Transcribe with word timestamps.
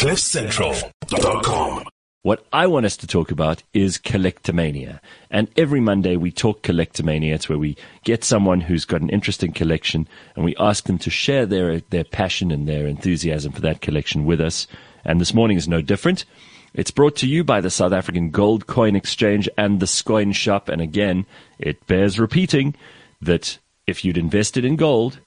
CliffCentral.com. 0.00 1.84
What 2.22 2.46
I 2.54 2.66
want 2.66 2.86
us 2.86 2.96
to 2.96 3.06
talk 3.06 3.30
about 3.30 3.62
is 3.74 3.98
collectomania. 3.98 4.98
And 5.30 5.50
every 5.58 5.80
Monday 5.80 6.16
we 6.16 6.30
talk 6.30 6.62
collectomania. 6.62 7.34
It's 7.34 7.50
where 7.50 7.58
we 7.58 7.76
get 8.02 8.24
someone 8.24 8.62
who's 8.62 8.86
got 8.86 9.02
an 9.02 9.10
interesting 9.10 9.52
collection 9.52 10.08
and 10.34 10.42
we 10.46 10.56
ask 10.56 10.84
them 10.84 10.96
to 11.00 11.10
share 11.10 11.44
their, 11.44 11.80
their 11.90 12.04
passion 12.04 12.50
and 12.50 12.66
their 12.66 12.86
enthusiasm 12.86 13.52
for 13.52 13.60
that 13.60 13.82
collection 13.82 14.24
with 14.24 14.40
us. 14.40 14.66
And 15.04 15.20
this 15.20 15.34
morning 15.34 15.58
is 15.58 15.68
no 15.68 15.82
different. 15.82 16.24
It's 16.72 16.90
brought 16.90 17.16
to 17.16 17.28
you 17.28 17.44
by 17.44 17.60
the 17.60 17.68
South 17.68 17.92
African 17.92 18.30
Gold 18.30 18.66
Coin 18.66 18.96
Exchange 18.96 19.50
and 19.58 19.80
the 19.80 19.86
Scoin 19.86 20.34
Shop. 20.34 20.70
And 20.70 20.80
again, 20.80 21.26
it 21.58 21.86
bears 21.86 22.18
repeating 22.18 22.74
that 23.20 23.58
if 23.86 24.02
you'd 24.02 24.16
invested 24.16 24.64
in 24.64 24.76
gold, 24.76 25.20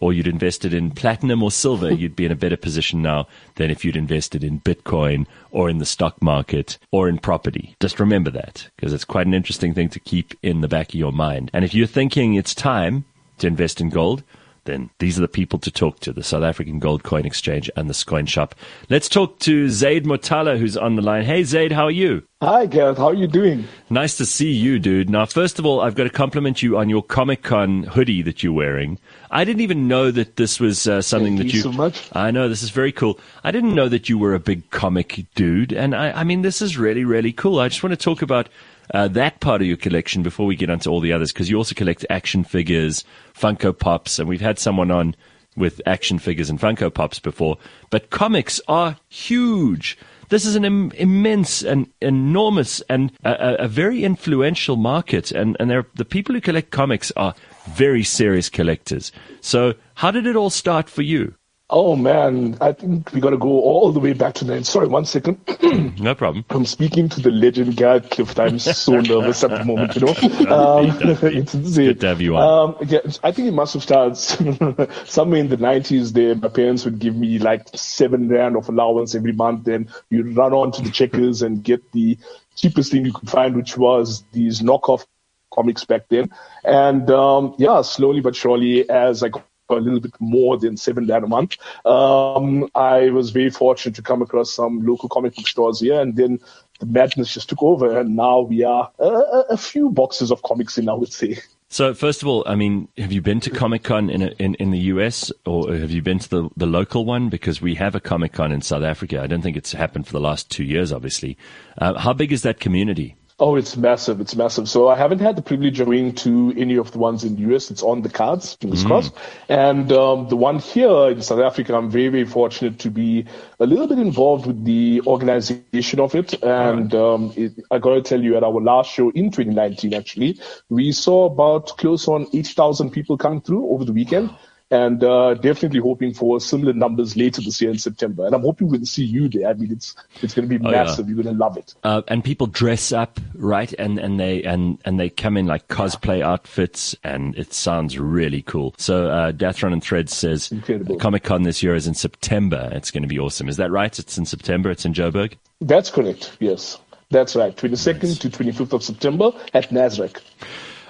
or 0.00 0.12
you'd 0.12 0.26
invested 0.26 0.74
in 0.74 0.90
platinum 0.90 1.42
or 1.42 1.50
silver, 1.50 1.92
you'd 1.92 2.16
be 2.16 2.24
in 2.24 2.32
a 2.32 2.36
better 2.36 2.56
position 2.56 3.02
now 3.02 3.28
than 3.56 3.70
if 3.70 3.84
you'd 3.84 3.96
invested 3.96 4.42
in 4.42 4.60
Bitcoin 4.60 5.26
or 5.50 5.70
in 5.70 5.78
the 5.78 5.86
stock 5.86 6.20
market 6.22 6.78
or 6.90 7.08
in 7.08 7.18
property. 7.18 7.76
Just 7.80 8.00
remember 8.00 8.30
that 8.30 8.68
because 8.76 8.92
it's 8.92 9.04
quite 9.04 9.26
an 9.26 9.34
interesting 9.34 9.74
thing 9.74 9.88
to 9.90 10.00
keep 10.00 10.34
in 10.42 10.62
the 10.62 10.68
back 10.68 10.88
of 10.88 10.94
your 10.94 11.12
mind. 11.12 11.50
And 11.52 11.64
if 11.64 11.74
you're 11.74 11.86
thinking 11.86 12.34
it's 12.34 12.54
time 12.54 13.04
to 13.38 13.46
invest 13.46 13.80
in 13.80 13.90
gold, 13.90 14.22
then 14.70 14.90
these 14.98 15.18
are 15.18 15.22
the 15.22 15.28
people 15.28 15.58
to 15.58 15.70
talk 15.70 16.00
to 16.00 16.12
the 16.12 16.22
South 16.22 16.42
African 16.42 16.78
Gold 16.78 17.02
Coin 17.02 17.26
Exchange 17.26 17.70
and 17.76 17.90
the 17.90 18.04
Coin 18.06 18.26
Shop. 18.26 18.54
Let's 18.88 19.08
talk 19.08 19.38
to 19.40 19.68
Zaid 19.68 20.04
Motala, 20.04 20.58
who's 20.58 20.76
on 20.76 20.96
the 20.96 21.02
line. 21.02 21.24
Hey, 21.24 21.42
Zaid, 21.42 21.72
how 21.72 21.84
are 21.84 21.90
you? 21.90 22.22
Hi, 22.42 22.64
Gareth. 22.64 22.96
How 22.96 23.08
are 23.08 23.14
you 23.14 23.26
doing? 23.26 23.66
Nice 23.90 24.16
to 24.16 24.24
see 24.24 24.50
you, 24.50 24.78
dude. 24.78 25.10
Now, 25.10 25.26
first 25.26 25.58
of 25.58 25.66
all, 25.66 25.82
I've 25.82 25.94
got 25.94 26.04
to 26.04 26.10
compliment 26.10 26.62
you 26.62 26.78
on 26.78 26.88
your 26.88 27.02
Comic 27.02 27.42
Con 27.42 27.82
hoodie 27.82 28.22
that 28.22 28.42
you're 28.42 28.54
wearing. 28.54 28.98
I 29.30 29.44
didn't 29.44 29.60
even 29.60 29.88
know 29.88 30.10
that 30.10 30.36
this 30.36 30.58
was 30.58 30.86
uh, 30.88 31.02
something 31.02 31.36
Thank 31.36 31.50
that 31.50 31.54
you. 31.56 31.60
so 31.60 31.72
much. 31.72 32.08
I 32.14 32.30
know 32.30 32.48
this 32.48 32.62
is 32.62 32.70
very 32.70 32.92
cool. 32.92 33.20
I 33.44 33.50
didn't 33.50 33.74
know 33.74 33.90
that 33.90 34.08
you 34.08 34.16
were 34.16 34.34
a 34.34 34.40
big 34.40 34.70
comic 34.70 35.26
dude, 35.34 35.72
and 35.72 35.94
I, 35.94 36.12
I 36.12 36.24
mean, 36.24 36.40
this 36.40 36.62
is 36.62 36.78
really, 36.78 37.04
really 37.04 37.32
cool. 37.32 37.60
I 37.60 37.68
just 37.68 37.82
want 37.82 37.92
to 37.92 38.02
talk 38.02 38.22
about 38.22 38.48
uh, 38.92 39.08
that 39.08 39.40
part 39.40 39.60
of 39.60 39.66
your 39.66 39.76
collection 39.76 40.22
before 40.22 40.46
we 40.46 40.56
get 40.56 40.70
onto 40.70 40.90
all 40.90 41.00
the 41.00 41.12
others, 41.12 41.32
because 41.32 41.50
you 41.50 41.56
also 41.56 41.74
collect 41.74 42.04
action 42.10 42.44
figures, 42.44 43.04
Funko 43.34 43.76
Pops, 43.76 44.18
and 44.18 44.28
we've 44.28 44.40
had 44.40 44.58
someone 44.58 44.90
on 44.90 45.14
with 45.56 45.80
action 45.86 46.18
figures 46.18 46.48
and 46.48 46.60
Funko 46.60 46.92
Pops 46.92 47.18
before. 47.18 47.58
But 47.90 48.10
comics 48.10 48.60
are 48.68 48.96
huge. 49.08 49.98
This 50.28 50.46
is 50.46 50.54
an 50.54 50.64
Im- 50.64 50.92
immense 50.92 51.62
and 51.62 51.88
enormous 52.00 52.80
and 52.82 53.12
a, 53.24 53.30
a, 53.30 53.54
a 53.64 53.68
very 53.68 54.04
influential 54.04 54.76
market, 54.76 55.32
and 55.32 55.56
and 55.58 55.70
the 55.94 56.04
people 56.04 56.34
who 56.34 56.40
collect 56.40 56.70
comics 56.70 57.10
are 57.16 57.34
very 57.70 58.04
serious 58.04 58.48
collectors. 58.48 59.10
So, 59.40 59.74
how 59.94 60.12
did 60.12 60.26
it 60.26 60.36
all 60.36 60.50
start 60.50 60.88
for 60.88 61.02
you? 61.02 61.34
Oh 61.72 61.94
man, 61.94 62.56
I 62.60 62.72
think 62.72 63.12
we 63.12 63.20
got 63.20 63.30
to 63.30 63.36
go 63.38 63.48
all 63.48 63.92
the 63.92 64.00
way 64.00 64.12
back 64.12 64.34
to 64.34 64.44
nine. 64.44 64.64
Sorry, 64.64 64.88
one 64.88 65.04
second. 65.04 65.38
No 66.00 66.14
problem. 66.14 66.44
I'm 66.50 66.64
speaking 66.64 67.08
to 67.10 67.20
the 67.20 67.30
legend 67.30 67.76
Gareth 67.76 68.10
Cliff. 68.10 68.36
I'm 68.38 68.58
so 68.58 69.00
nervous 69.00 69.44
at 69.44 69.50
the 69.50 69.64
moment, 69.64 69.94
you 69.94 70.00
know. 70.00 70.14
Um, 70.50 70.86
it's 71.22 71.54
It's 71.54 71.54
insane. 71.54 71.86
good 71.86 72.00
to 72.00 72.06
have 72.08 72.20
you 72.20 72.36
on. 72.36 72.70
Um, 72.70 72.88
yeah, 72.88 72.98
I 73.22 73.30
think 73.32 73.48
it 73.48 73.52
must 73.52 73.74
have 73.74 73.82
started 73.82 74.16
somewhere 75.06 75.38
in 75.40 75.48
the 75.48 75.56
90s. 75.58 76.12
There, 76.12 76.34
my 76.34 76.48
parents 76.48 76.84
would 76.86 76.98
give 76.98 77.14
me 77.14 77.38
like 77.38 77.68
seven 77.74 78.28
rand 78.28 78.56
of 78.56 78.68
allowance 78.68 79.14
every 79.14 79.32
month. 79.32 79.64
Then 79.64 79.88
you'd 80.08 80.34
run 80.36 80.52
on 80.54 80.72
to 80.72 80.82
the 80.82 80.90
checkers 80.90 81.42
and 81.42 81.62
get 81.62 81.92
the 81.92 82.18
cheapest 82.56 82.90
thing 82.90 83.04
you 83.06 83.12
could 83.12 83.30
find, 83.30 83.54
which 83.54 83.76
was 83.76 84.24
these 84.32 84.60
knockoff 84.60 85.06
comics 85.54 85.84
back 85.84 86.08
then. 86.08 86.30
And 86.64 87.10
um, 87.10 87.54
yeah, 87.58 87.82
slowly 87.82 88.20
but 88.20 88.34
surely, 88.34 88.88
as 88.88 89.22
I 89.22 89.28
got 89.28 89.44
a 89.78 89.80
little 89.80 90.00
bit 90.00 90.14
more 90.20 90.58
than 90.58 90.76
seven 90.76 91.06
rand 91.06 91.24
a 91.24 91.28
month, 91.28 91.56
um, 91.84 92.68
I 92.74 93.10
was 93.10 93.30
very 93.30 93.50
fortunate 93.50 93.94
to 93.96 94.02
come 94.02 94.22
across 94.22 94.52
some 94.52 94.84
local 94.84 95.08
comic 95.08 95.34
book 95.34 95.46
stores 95.46 95.80
here, 95.80 96.00
and 96.00 96.16
then 96.16 96.40
the 96.80 96.86
madness 96.86 97.34
just 97.34 97.48
took 97.48 97.62
over, 97.62 97.98
and 97.98 98.16
now 98.16 98.40
we 98.40 98.64
are 98.64 98.90
a, 98.98 99.44
a, 99.50 99.56
few 99.56 99.90
boxes 99.90 100.30
of 100.30 100.42
comics 100.42 100.78
in, 100.78 100.88
I 100.88 100.94
would 100.94 101.12
say. 101.12 101.38
So, 101.68 101.94
first 101.94 102.22
of 102.22 102.28
all, 102.28 102.42
I 102.46 102.56
mean, 102.56 102.88
have 102.98 103.12
you 103.12 103.22
been 103.22 103.38
to 103.40 103.50
Comic 103.50 103.84
Con 103.84 104.10
in, 104.10 104.22
in 104.22 104.54
in 104.56 104.70
the 104.72 104.78
US, 104.94 105.30
or 105.46 105.72
have 105.72 105.92
you 105.92 106.02
been 106.02 106.18
to 106.18 106.28
the 106.28 106.48
the 106.56 106.66
local 106.66 107.04
one? 107.04 107.28
Because 107.28 107.62
we 107.62 107.76
have 107.76 107.94
a 107.94 108.00
Comic 108.00 108.32
Con 108.32 108.50
in 108.50 108.60
South 108.60 108.82
Africa. 108.82 109.20
I 109.22 109.28
don't 109.28 109.42
think 109.42 109.56
it's 109.56 109.72
happened 109.72 110.06
for 110.06 110.12
the 110.12 110.20
last 110.20 110.50
two 110.50 110.64
years. 110.64 110.92
Obviously, 110.92 111.38
uh, 111.78 111.96
how 111.96 112.12
big 112.12 112.32
is 112.32 112.42
that 112.42 112.58
community? 112.58 113.14
Oh, 113.40 113.56
it's 113.56 113.74
massive. 113.74 114.20
It's 114.20 114.36
massive. 114.36 114.68
So 114.68 114.88
I 114.88 114.96
haven't 114.96 115.20
had 115.20 115.34
the 115.34 115.40
privilege 115.40 115.80
of 115.80 115.86
going 115.86 116.14
to 116.16 116.52
any 116.58 116.76
of 116.76 116.92
the 116.92 116.98
ones 116.98 117.24
in 117.24 117.36
the 117.36 117.54
US. 117.54 117.70
It's 117.70 117.82
on 117.82 118.02
the 118.02 118.10
cards, 118.10 118.54
fingers 118.60 118.84
crossed. 118.84 119.14
And 119.48 119.90
um, 119.92 120.28
the 120.28 120.36
one 120.36 120.58
here 120.58 121.08
in 121.08 121.22
South 121.22 121.40
Africa, 121.40 121.74
I'm 121.74 121.90
very, 121.90 122.08
very 122.08 122.26
fortunate 122.26 122.78
to 122.80 122.90
be 122.90 123.24
a 123.58 123.64
little 123.64 123.88
bit 123.88 123.98
involved 123.98 124.44
with 124.44 124.62
the 124.66 125.00
organization 125.06 126.00
of 126.00 126.14
it. 126.14 126.42
And 126.42 126.94
um, 126.94 127.32
it, 127.34 127.54
I 127.70 127.78
got 127.78 127.94
to 127.94 128.02
tell 128.02 128.22
you, 128.22 128.36
at 128.36 128.44
our 128.44 128.60
last 128.60 128.92
show 128.92 129.08
in 129.12 129.30
2019, 129.30 129.94
actually, 129.94 130.38
we 130.68 130.92
saw 130.92 131.24
about 131.24 131.78
close 131.78 132.08
on 132.08 132.26
8,000 132.34 132.90
people 132.90 133.16
come 133.16 133.40
through 133.40 133.70
over 133.70 133.86
the 133.86 133.92
weekend. 133.94 134.30
And 134.72 135.02
uh, 135.02 135.34
definitely 135.34 135.80
hoping 135.80 136.14
for 136.14 136.40
similar 136.40 136.72
numbers 136.72 137.16
later 137.16 137.42
this 137.42 137.60
year 137.60 137.72
in 137.72 137.78
September. 137.78 138.24
And 138.24 138.34
I'm 138.36 138.42
hoping 138.42 138.68
we'll 138.68 138.84
see 138.84 139.04
you 139.04 139.28
there. 139.28 139.48
I 139.48 139.54
mean, 139.54 139.72
it's 139.72 139.96
it's 140.22 140.32
going 140.32 140.48
to 140.48 140.58
be 140.58 140.64
Oh, 140.64 140.70
yeah. 140.70 140.84
massive. 140.84 141.08
You're 141.08 141.20
going 141.22 141.34
to 141.34 141.40
love 141.40 141.56
it. 141.56 141.74
Uh, 141.82 142.02
and 142.06 142.22
people 142.22 142.46
dress 142.46 142.92
up, 142.92 143.18
right? 143.34 143.72
And 143.80 143.98
and 143.98 144.20
they 144.20 144.44
and 144.44 144.78
and 144.84 145.00
they 145.00 145.10
come 145.10 145.36
in 145.36 145.46
like 145.46 145.66
cosplay 145.66 146.22
outfits, 146.22 146.94
and 147.02 147.36
it 147.36 147.52
sounds 147.52 147.98
really 147.98 148.42
cool. 148.42 148.74
So, 148.78 149.08
uh, 149.10 149.32
Dathron 149.32 149.72
and 149.72 149.82
Threads 149.82 150.14
says 150.14 150.52
Comic 151.00 151.24
Con 151.24 151.42
this 151.42 151.62
year 151.64 151.74
is 151.74 151.88
in 151.88 151.94
September. 151.94 152.70
It's 152.72 152.92
going 152.92 153.02
to 153.02 153.08
be 153.08 153.18
awesome. 153.18 153.48
Is 153.48 153.56
that 153.56 153.72
right? 153.72 153.98
It's 153.98 154.16
in 154.18 154.24
September. 154.24 154.70
It's 154.70 154.84
in 154.84 154.92
Joburg. 154.94 155.34
That's 155.60 155.90
correct. 155.90 156.36
Yes, 156.38 156.78
that's 157.10 157.34
right. 157.34 157.56
22nd 157.56 158.20
to 158.20 158.30
25th 158.30 158.72
of 158.72 158.82
September 158.84 159.32
at 159.52 159.70
Nasrec. 159.70 160.20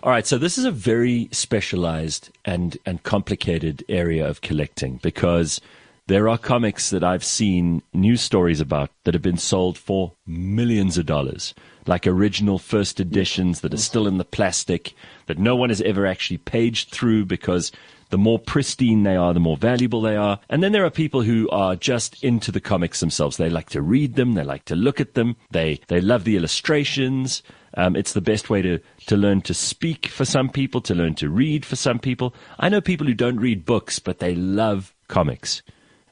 All 0.03 0.11
right, 0.11 0.27
so 0.27 0.39
this 0.39 0.57
is 0.57 0.65
a 0.65 0.71
very 0.71 1.29
specialized 1.31 2.31
and 2.45 2.79
and 2.87 3.03
complicated 3.03 3.85
area 3.87 4.27
of 4.27 4.41
collecting 4.41 4.99
because 5.03 5.61
there 6.07 6.27
are 6.27 6.39
comics 6.39 6.89
that 6.89 7.05
I've 7.05 7.23
seen 7.23 7.83
news 7.93 8.23
stories 8.23 8.61
about 8.61 8.91
that 9.05 9.13
have 9.13 9.23
been 9.23 9.37
sold 9.37 9.77
for 9.77 10.13
millions 10.27 10.97
of 10.97 11.05
dollars, 11.05 11.55
like 11.87 12.07
original 12.07 12.59
first 12.59 13.01
editions 13.01 13.61
that 13.61 13.75
are 13.75 13.79
still 13.79 14.07
in 14.07 14.19
the 14.19 14.25
plastic 14.25 14.95
that 15.27 15.39
no 15.39 15.57
one 15.57 15.69
has 15.71 15.81
ever 15.83 16.07
actually 16.07 16.39
paged 16.39 16.91
through 16.91 17.25
because 17.25 17.73
the 18.11 18.19
more 18.19 18.39
pristine 18.39 19.05
they 19.05 19.17
are, 19.17 19.33
the 19.33 19.41
more 19.41 19.57
valuable 19.57 20.01
they 20.01 20.17
are. 20.17 20.41
And 20.49 20.63
then 20.63 20.73
there 20.73 20.85
are 20.85 20.91
people 20.91 21.23
who 21.23 21.49
are 21.51 21.77
just 21.77 22.23
into 22.23 22.53
the 22.53 22.61
comics 22.61 23.01
themselves. 23.01 23.37
They 23.37 23.49
like 23.49 23.71
to 23.71 23.83
read 23.83 24.17
them, 24.17 24.35
they 24.35 24.45
like 24.45 24.65
to 24.67 24.77
look 24.77 25.01
at 25.01 25.15
them, 25.15 25.37
they 25.51 25.81
they 25.89 26.01
love 26.01 26.25
the 26.25 26.37
illustrations. 26.37 27.43
Um, 27.75 27.95
it's 27.95 28.15
the 28.15 28.21
best 28.21 28.51
way 28.51 28.63
to, 28.63 28.81
to 29.07 29.17
learn 29.17 29.43
to 29.43 29.55
speak 29.55 30.09
for 30.09 30.25
some 30.25 30.49
people, 30.49 30.81
to 30.81 30.95
learn 30.95 31.15
to 31.15 31.29
read 31.29 31.65
for 31.65 31.77
some 31.77 32.01
people. 32.01 32.35
I 32.59 32.69
know 32.69 32.81
people 32.81 33.07
who 33.07 33.15
don't 33.15 33.39
read 33.39 33.65
books, 33.65 34.01
but 34.01 34.19
they 34.19 34.35
love 34.35 34.93
comics. 35.07 35.63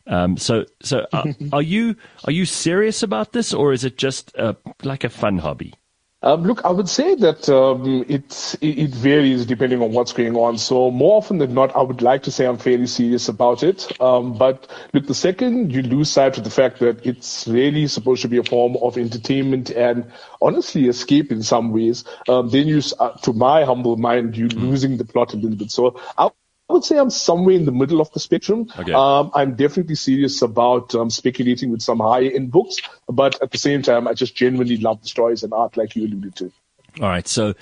Um, 0.09 0.37
so, 0.37 0.65
so 0.83 1.07
are, 1.13 1.25
are 1.53 1.63
you 1.63 1.97
are 2.25 2.33
you 2.33 2.47
serious 2.47 3.03
about 3.03 3.33
this, 3.33 3.55
or 3.55 3.73
is 3.73 3.85
it 3.85 3.99
just 3.99 4.37
uh, 4.37 4.55
like 4.83 5.05
a 5.05 5.09
fun 5.09 5.39
hobby? 5.39 5.75
Um, 6.21 6.43
look, 6.43 6.65
I 6.65 6.71
would 6.71 6.89
say 6.89 7.15
that 7.15 7.49
um, 7.49 8.05
it, 8.09 8.57
it 8.61 8.91
varies 8.91 9.47
depending 9.47 9.81
on 9.83 9.93
what's 9.93 10.13
going 10.13 10.35
on. 10.35 10.59
So 10.59 10.91
more 10.91 11.17
often 11.17 11.39
than 11.39 11.55
not, 11.55 11.77
I 11.77 11.83
would 11.83 12.03
like 12.03 12.25
to 12.25 12.33
say 12.33 12.45
I'm 12.45 12.59
fairly 12.59 12.89
serious 12.89 13.29
about 13.29 13.63
it. 13.63 14.01
Um, 14.01 14.37
but 14.37 14.67
look, 14.93 15.07
the 15.07 15.15
second 15.15 15.73
you 15.73 15.83
lose 15.83 16.11
sight 16.11 16.37
of 16.37 16.43
the 16.43 16.51
fact 16.51 16.81
that 16.81 17.07
it's 17.07 17.47
really 17.47 17.87
supposed 17.87 18.23
to 18.23 18.29
be 18.29 18.37
a 18.37 18.43
form 18.43 18.77
of 18.83 18.99
entertainment 18.99 19.71
and 19.71 20.11
honestly 20.43 20.89
escape 20.89 21.31
in 21.31 21.45
some 21.45 21.71
ways, 21.71 22.03
um, 22.29 22.49
then 22.51 22.67
you, 22.67 22.83
uh, 22.99 23.11
to 23.19 23.33
my 23.33 23.65
humble 23.65 23.97
mind, 23.97 24.37
you're 24.37 24.49
losing 24.49 24.97
the 24.97 25.05
plot 25.05 25.35
a 25.35 25.37
little 25.37 25.57
bit. 25.57 25.71
So 25.71 26.01
I 26.19 26.31
I 26.69 26.75
would 26.75 26.85
say 26.85 26.99
I'm 26.99 27.11
somewhere 27.11 27.55
in 27.55 27.65
the 27.65 27.73
middle 27.73 28.01
of 28.01 28.13
the 28.13 28.21
spectrum. 28.21 28.69
Okay. 28.79 28.93
Um, 28.93 29.31
I'm 29.35 29.55
definitely 29.55 29.95
serious 29.95 30.43
about 30.43 30.95
um, 30.95 31.09
speculating 31.09 31.71
with 31.71 31.81
some 31.81 31.99
high-end 31.99 32.51
books, 32.51 32.77
but 33.09 33.43
at 33.43 33.51
the 33.51 33.59
same 33.59 33.81
time, 33.81 34.07
I 34.07 34.13
just 34.13 34.37
genuinely 34.37 34.77
love 34.77 35.01
the 35.01 35.09
stories 35.09 35.43
and 35.43 35.55
art, 35.55 35.79
like 35.79 35.97
you 35.97 36.07
alluded 36.07 36.37
to. 36.37 36.53
All 37.01 37.09
right. 37.09 37.27
So, 37.27 37.55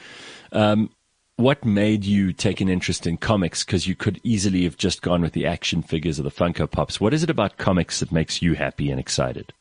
um, 0.51 0.91
what 1.37 1.65
made 1.65 2.05
you 2.05 2.33
take 2.33 2.61
an 2.61 2.69
interest 2.69 3.07
in 3.07 3.19
comics? 3.19 3.63
Because 3.63 3.87
you 3.87 3.95
could 3.95 4.21
easily 4.25 4.65
have 4.65 4.77
just 4.77 5.03
gone 5.03 5.21
with 5.21 5.35
the 5.35 5.47
action 5.47 5.83
figures 5.83 6.19
or 6.19 6.23
the 6.23 6.31
Funko 6.31 6.69
Pops. 6.69 7.01
What 7.01 7.15
is 7.15 7.23
it 7.23 7.31
about 7.31 7.59
comics 7.59 8.01
that 8.01 8.11
makes 8.11 8.41
you 8.41 8.55
happy 8.55 8.91
and 8.91 8.99
excited? 8.99 9.53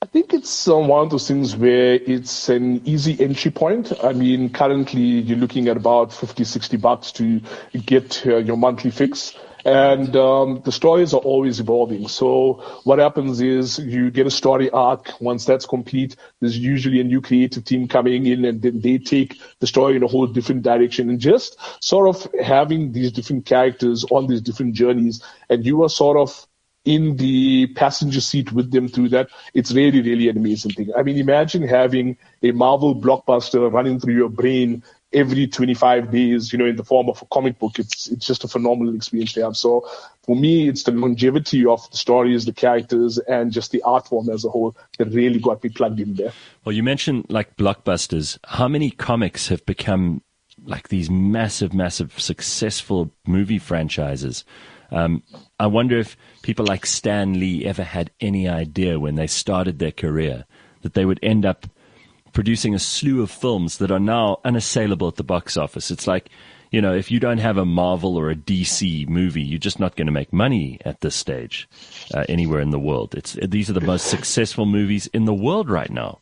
I 0.00 0.06
think 0.06 0.34
it's 0.34 0.68
um, 0.68 0.88
one 0.88 1.04
of 1.04 1.10
those 1.10 1.28
things 1.28 1.56
where 1.56 1.94
it's 1.94 2.48
an 2.48 2.86
easy 2.86 3.18
entry 3.20 3.50
point. 3.50 3.92
I 4.02 4.12
mean, 4.12 4.50
currently 4.50 5.00
you're 5.00 5.38
looking 5.38 5.68
at 5.68 5.76
about 5.76 6.12
50, 6.12 6.44
60 6.44 6.76
bucks 6.76 7.12
to 7.12 7.40
get 7.86 8.24
uh, 8.26 8.36
your 8.36 8.56
monthly 8.56 8.90
fix. 8.90 9.34
And 9.64 10.16
um, 10.16 10.60
the 10.64 10.72
stories 10.72 11.14
are 11.14 11.20
always 11.20 11.60
evolving. 11.60 12.08
So 12.08 12.54
what 12.82 12.98
happens 12.98 13.40
is 13.40 13.78
you 13.78 14.10
get 14.10 14.26
a 14.26 14.30
story 14.30 14.68
arc. 14.70 15.12
Once 15.20 15.44
that's 15.44 15.66
complete, 15.66 16.16
there's 16.40 16.58
usually 16.58 17.00
a 17.00 17.04
new 17.04 17.20
creative 17.20 17.64
team 17.64 17.86
coming 17.86 18.26
in, 18.26 18.44
and 18.44 18.60
then 18.60 18.80
they 18.80 18.98
take 18.98 19.40
the 19.60 19.68
story 19.68 19.94
in 19.96 20.02
a 20.02 20.08
whole 20.08 20.26
different 20.26 20.62
direction. 20.62 21.08
And 21.10 21.20
just 21.20 21.56
sort 21.82 22.08
of 22.08 22.26
having 22.42 22.90
these 22.90 23.12
different 23.12 23.46
characters 23.46 24.04
on 24.10 24.26
these 24.26 24.40
different 24.40 24.74
journeys, 24.74 25.22
and 25.48 25.64
you 25.64 25.84
are 25.84 25.88
sort 25.88 26.16
of 26.16 26.46
in 26.84 27.16
the 27.16 27.68
passenger 27.74 28.20
seat 28.20 28.52
with 28.52 28.72
them 28.72 28.88
through 28.88 29.08
that. 29.10 29.28
It's 29.54 29.72
really, 29.72 30.02
really 30.02 30.28
an 30.28 30.36
amazing 30.36 30.72
thing. 30.72 30.90
I 30.96 31.02
mean, 31.02 31.16
imagine 31.16 31.62
having 31.62 32.16
a 32.42 32.50
Marvel 32.52 32.94
blockbuster 32.94 33.72
running 33.72 34.00
through 34.00 34.14
your 34.14 34.28
brain 34.28 34.82
every 35.12 35.46
25 35.46 36.10
days, 36.10 36.52
you 36.52 36.58
know, 36.58 36.64
in 36.64 36.76
the 36.76 36.84
form 36.84 37.08
of 37.08 37.20
a 37.22 37.26
comic 37.26 37.58
book. 37.58 37.78
It's 37.78 38.08
it's 38.08 38.26
just 38.26 38.44
a 38.44 38.48
phenomenal 38.48 38.94
experience 38.94 39.32
to 39.34 39.44
have. 39.44 39.56
So 39.56 39.88
for 40.24 40.34
me, 40.34 40.68
it's 40.68 40.82
the 40.84 40.92
longevity 40.92 41.66
of 41.66 41.88
the 41.90 41.96
stories, 41.96 42.46
the 42.46 42.52
characters, 42.52 43.18
and 43.18 43.52
just 43.52 43.70
the 43.70 43.82
art 43.82 44.08
form 44.08 44.30
as 44.30 44.44
a 44.44 44.48
whole 44.48 44.76
that 44.98 45.08
really 45.08 45.38
got 45.38 45.62
me 45.62 45.70
plugged 45.70 46.00
in 46.00 46.14
there. 46.14 46.32
Well, 46.64 46.74
you 46.74 46.82
mentioned 46.82 47.26
like 47.28 47.56
blockbusters. 47.56 48.38
How 48.44 48.68
many 48.68 48.90
comics 48.90 49.48
have 49.48 49.64
become 49.66 50.22
like 50.64 50.88
these 50.88 51.10
massive, 51.10 51.74
massive, 51.74 52.18
successful 52.20 53.12
movie 53.26 53.58
franchises? 53.58 54.44
Um, 54.92 55.22
I 55.58 55.66
wonder 55.66 55.98
if 55.98 56.16
people 56.42 56.66
like 56.66 56.86
Stan 56.86 57.40
Lee 57.40 57.64
ever 57.64 57.82
had 57.82 58.10
any 58.20 58.48
idea 58.48 59.00
when 59.00 59.14
they 59.14 59.26
started 59.26 59.78
their 59.78 59.92
career 59.92 60.44
that 60.82 60.94
they 60.94 61.04
would 61.04 61.20
end 61.22 61.46
up 61.46 61.66
producing 62.32 62.74
a 62.74 62.78
slew 62.78 63.22
of 63.22 63.30
films 63.30 63.78
that 63.78 63.90
are 63.90 64.00
now 64.00 64.40
unassailable 64.44 65.08
at 65.08 65.16
the 65.16 65.24
box 65.24 65.56
office. 65.56 65.90
It's 65.90 66.06
like, 66.06 66.30
you 66.70 66.80
know, 66.80 66.94
if 66.94 67.10
you 67.10 67.20
don't 67.20 67.38
have 67.38 67.58
a 67.58 67.66
Marvel 67.66 68.16
or 68.16 68.30
a 68.30 68.34
DC 68.34 69.08
movie, 69.08 69.42
you're 69.42 69.58
just 69.58 69.78
not 69.78 69.96
going 69.96 70.06
to 70.06 70.12
make 70.12 70.32
money 70.32 70.78
at 70.84 71.00
this 71.02 71.14
stage 71.14 71.68
uh, 72.14 72.24
anywhere 72.28 72.60
in 72.60 72.70
the 72.70 72.78
world. 72.78 73.14
It's 73.14 73.36
these 73.42 73.68
are 73.68 73.74
the 73.74 73.80
most 73.82 74.06
successful 74.06 74.64
movies 74.64 75.06
in 75.08 75.26
the 75.26 75.34
world 75.34 75.68
right 75.68 75.90
now 75.90 76.21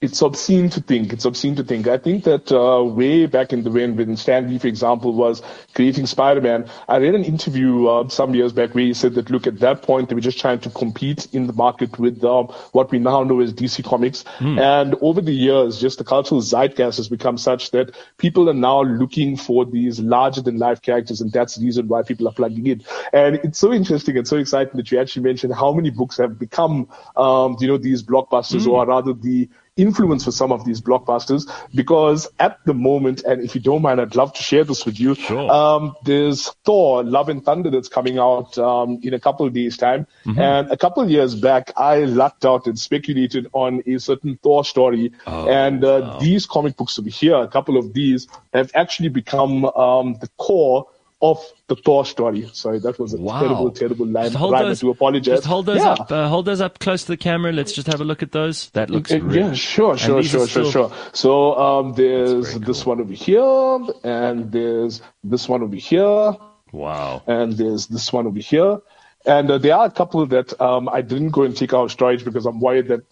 it's 0.00 0.22
obscene 0.22 0.70
to 0.70 0.80
think. 0.80 1.12
It's 1.12 1.26
obscene 1.26 1.56
to 1.56 1.62
think. 1.62 1.86
I 1.86 1.98
think 1.98 2.24
that 2.24 2.50
uh, 2.50 2.82
way 2.82 3.26
back 3.26 3.52
in 3.52 3.64
the 3.64 3.70
when, 3.70 3.96
when 3.96 4.16
Stan 4.16 4.48
Lee, 4.48 4.58
for 4.58 4.66
example, 4.66 5.12
was 5.12 5.42
creating 5.74 6.06
Spider-Man, 6.06 6.70
I 6.88 6.96
read 6.96 7.14
an 7.14 7.22
interview 7.22 7.86
uh, 7.86 8.08
some 8.08 8.34
years 8.34 8.54
back 8.54 8.74
where 8.74 8.84
he 8.84 8.94
said 8.94 9.12
that, 9.14 9.28
look, 9.28 9.46
at 9.46 9.58
that 9.58 9.82
point, 9.82 10.08
they 10.08 10.14
were 10.14 10.22
just 10.22 10.40
trying 10.40 10.60
to 10.60 10.70
compete 10.70 11.28
in 11.34 11.46
the 11.46 11.52
market 11.52 11.98
with 11.98 12.24
um, 12.24 12.46
what 12.72 12.90
we 12.90 12.98
now 12.98 13.22
know 13.24 13.40
as 13.40 13.52
DC 13.52 13.84
Comics. 13.84 14.24
Mm. 14.38 14.58
And 14.58 14.94
over 15.02 15.20
the 15.20 15.34
years, 15.34 15.78
just 15.78 15.98
the 15.98 16.04
cultural 16.04 16.40
zeitgeist 16.40 16.96
has 16.96 17.08
become 17.08 17.36
such 17.36 17.70
that 17.72 17.94
people 18.16 18.48
are 18.48 18.54
now 18.54 18.82
looking 18.82 19.36
for 19.36 19.66
these 19.66 20.00
larger-than-life 20.00 20.80
characters, 20.80 21.20
and 21.20 21.30
that's 21.30 21.56
the 21.56 21.64
reason 21.66 21.88
why 21.88 22.04
people 22.04 22.26
are 22.26 22.32
plugging 22.32 22.66
in. 22.66 22.82
And 23.12 23.36
it's 23.44 23.58
so 23.58 23.70
interesting 23.70 24.16
and 24.16 24.26
so 24.26 24.38
exciting 24.38 24.78
that 24.78 24.90
you 24.90 24.98
actually 24.98 25.24
mentioned 25.24 25.54
how 25.54 25.74
many 25.74 25.90
books 25.90 26.16
have 26.16 26.38
become, 26.38 26.88
um, 27.18 27.58
you 27.60 27.68
know, 27.68 27.76
these 27.76 28.02
blockbusters, 28.02 28.62
mm. 28.62 28.68
or 28.68 28.86
rather 28.86 29.12
the 29.12 29.50
influence 29.76 30.24
for 30.24 30.32
some 30.32 30.52
of 30.52 30.64
these 30.64 30.80
blockbusters 30.80 31.50
because 31.74 32.28
at 32.38 32.58
the 32.64 32.74
moment, 32.74 33.22
and 33.22 33.42
if 33.42 33.54
you 33.54 33.60
don't 33.60 33.82
mind, 33.82 34.00
I'd 34.00 34.16
love 34.16 34.32
to 34.34 34.42
share 34.42 34.64
this 34.64 34.84
with 34.84 34.98
you. 35.00 35.14
Sure. 35.14 35.50
Um, 35.50 35.94
there's 36.04 36.50
Thor, 36.64 37.02
Love 37.02 37.28
and 37.28 37.44
Thunder 37.44 37.70
that's 37.70 37.88
coming 37.88 38.18
out 38.18 38.58
um, 38.58 39.00
in 39.02 39.14
a 39.14 39.20
couple 39.20 39.46
of 39.46 39.52
days' 39.52 39.76
time. 39.76 40.06
Mm-hmm. 40.24 40.40
And 40.40 40.70
a 40.70 40.76
couple 40.76 41.02
of 41.02 41.10
years 41.10 41.34
back, 41.34 41.72
I 41.76 42.04
lucked 42.04 42.44
out 42.44 42.66
and 42.66 42.78
speculated 42.78 43.48
on 43.52 43.82
a 43.86 43.98
certain 43.98 44.38
Thor 44.42 44.64
story. 44.64 45.12
Oh, 45.26 45.48
and 45.48 45.84
uh, 45.84 46.00
wow. 46.02 46.18
these 46.18 46.46
comic 46.46 46.76
books 46.76 46.98
over 46.98 47.10
here, 47.10 47.36
a 47.36 47.48
couple 47.48 47.76
of 47.76 47.92
these, 47.92 48.28
have 48.52 48.70
actually 48.74 49.08
become 49.08 49.64
um, 49.64 50.16
the 50.20 50.28
core 50.36 50.86
of 51.22 51.38
the 51.66 51.76
Thor 51.76 52.04
story. 52.06 52.48
Sorry, 52.52 52.78
that 52.80 52.98
was 52.98 53.14
a 53.14 53.18
wow. 53.18 53.40
terrible, 53.40 53.70
terrible 53.70 54.06
line. 54.06 54.32
Hold 54.32 54.54
those, 54.54 54.80
to 54.80 54.90
apologize. 54.90 55.36
Just 55.38 55.46
hold 55.46 55.66
those 55.66 55.78
yeah. 55.78 55.92
up. 55.92 56.10
Uh, 56.10 56.28
hold 56.28 56.46
those 56.46 56.60
up 56.60 56.78
close 56.78 57.02
to 57.02 57.08
the 57.08 57.16
camera. 57.16 57.52
Let's 57.52 57.72
just 57.72 57.86
have 57.86 58.00
a 58.00 58.04
look 58.04 58.22
at 58.22 58.32
those. 58.32 58.70
That 58.70 58.90
looks. 58.90 59.12
Uh, 59.12 59.22
yeah, 59.26 59.52
sure, 59.52 59.98
sure, 59.98 60.22
sure, 60.22 60.46
sure, 60.46 60.70
sure. 60.70 60.92
So 61.12 61.56
um, 61.56 61.92
there's 61.94 62.52
cool. 62.52 62.60
this 62.60 62.86
one 62.86 63.00
over 63.00 63.12
here, 63.12 63.78
and 64.04 64.50
there's 64.50 65.02
this 65.22 65.48
one 65.48 65.62
over 65.62 65.76
here. 65.76 66.36
Wow. 66.72 67.22
And 67.26 67.52
there's 67.54 67.86
this 67.88 68.12
one 68.12 68.26
over 68.26 68.38
here. 68.38 68.80
And 69.26 69.50
uh, 69.50 69.58
there 69.58 69.74
are 69.76 69.86
a 69.86 69.90
couple 69.90 70.24
that 70.26 70.58
um, 70.60 70.88
I 70.88 71.02
didn't 71.02 71.30
go 71.30 71.42
and 71.42 71.56
take 71.56 71.74
out 71.74 71.90
storage 71.90 72.24
because 72.24 72.46
I'm 72.46 72.60
worried 72.60 72.88
that 72.88 73.02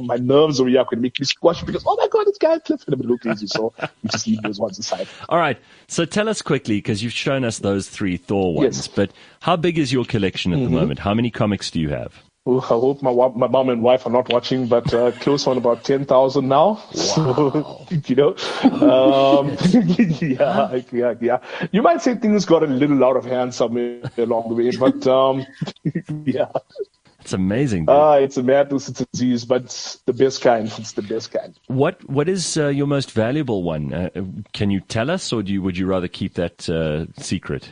my 0.00 0.16
nerves 0.16 0.60
over 0.60 0.68
here 0.70 0.84
could 0.84 1.00
make 1.00 1.18
me 1.18 1.26
squash 1.26 1.62
because 1.62 1.84
oh 1.86 1.96
my 1.96 2.08
god, 2.08 2.26
this 2.26 2.38
Guy 2.38 2.58
Cliff 2.58 2.82
and 2.86 2.94
I'm 2.94 3.00
a 3.00 3.02
little 3.02 3.18
crazy. 3.18 3.46
So 3.46 3.72
we 4.02 4.10
just 4.10 4.26
leave 4.26 4.42
those 4.42 4.58
ones 4.58 4.78
aside. 4.78 5.08
All 5.28 5.38
right. 5.38 5.58
So 5.88 6.04
tell 6.04 6.28
us 6.28 6.42
quickly 6.42 6.78
because 6.78 7.02
you've 7.02 7.12
shown 7.12 7.44
us 7.44 7.58
those 7.58 7.88
three 7.88 8.16
Thor 8.16 8.54
ones, 8.54 8.76
yes. 8.76 8.88
but 8.88 9.12
how 9.40 9.56
big 9.56 9.78
is 9.78 9.92
your 9.92 10.04
collection 10.04 10.52
at 10.52 10.58
mm-hmm. 10.58 10.72
the 10.72 10.80
moment? 10.80 10.98
How 11.00 11.14
many 11.14 11.30
comics 11.30 11.70
do 11.70 11.80
you 11.80 11.90
have? 11.90 12.22
I 12.46 12.58
hope 12.58 13.02
my 13.02 13.12
my 13.12 13.48
mom 13.48 13.68
and 13.68 13.82
wife 13.82 14.06
are 14.06 14.10
not 14.10 14.32
watching, 14.32 14.66
but 14.66 14.92
uh, 14.94 15.12
close 15.12 15.46
on 15.46 15.58
about 15.58 15.84
ten 15.84 16.06
thousand 16.06 16.48
now. 16.48 16.82
Wow. 16.92 16.92
So 16.92 17.86
you 18.06 18.16
know, 18.16 18.30
um, 18.64 19.56
yeah, 20.20 20.80
yeah, 20.90 21.14
yeah. 21.20 21.38
You 21.70 21.82
might 21.82 22.00
say 22.00 22.14
things 22.14 22.46
got 22.46 22.62
a 22.62 22.66
little 22.66 23.04
out 23.04 23.16
of 23.16 23.26
hand 23.26 23.54
somewhere 23.54 24.10
along 24.16 24.48
the 24.48 24.54
way, 24.54 24.70
but 24.70 25.06
um, 25.06 25.46
yeah. 26.24 26.50
It's 27.20 27.32
amazing. 27.32 27.88
Uh, 27.88 28.18
it's 28.20 28.36
a 28.36 28.42
madness. 28.42 28.88
It's 28.88 29.00
a 29.00 29.06
disease, 29.12 29.44
but 29.44 29.62
it's 29.62 29.96
the 30.06 30.12
best 30.12 30.40
kind. 30.40 30.72
It's 30.78 30.92
the 30.92 31.02
best 31.02 31.32
kind. 31.32 31.54
What 31.66 32.08
What 32.08 32.28
is 32.28 32.56
uh, 32.56 32.68
your 32.68 32.86
most 32.86 33.12
valuable 33.12 33.62
one? 33.62 33.92
Uh, 33.92 34.10
can 34.52 34.70
you 34.70 34.80
tell 34.80 35.10
us, 35.10 35.32
or 35.32 35.42
do 35.42 35.52
you, 35.52 35.62
would 35.62 35.76
you 35.76 35.86
rather 35.86 36.08
keep 36.08 36.34
that 36.34 36.68
uh, 36.68 37.06
secret? 37.22 37.70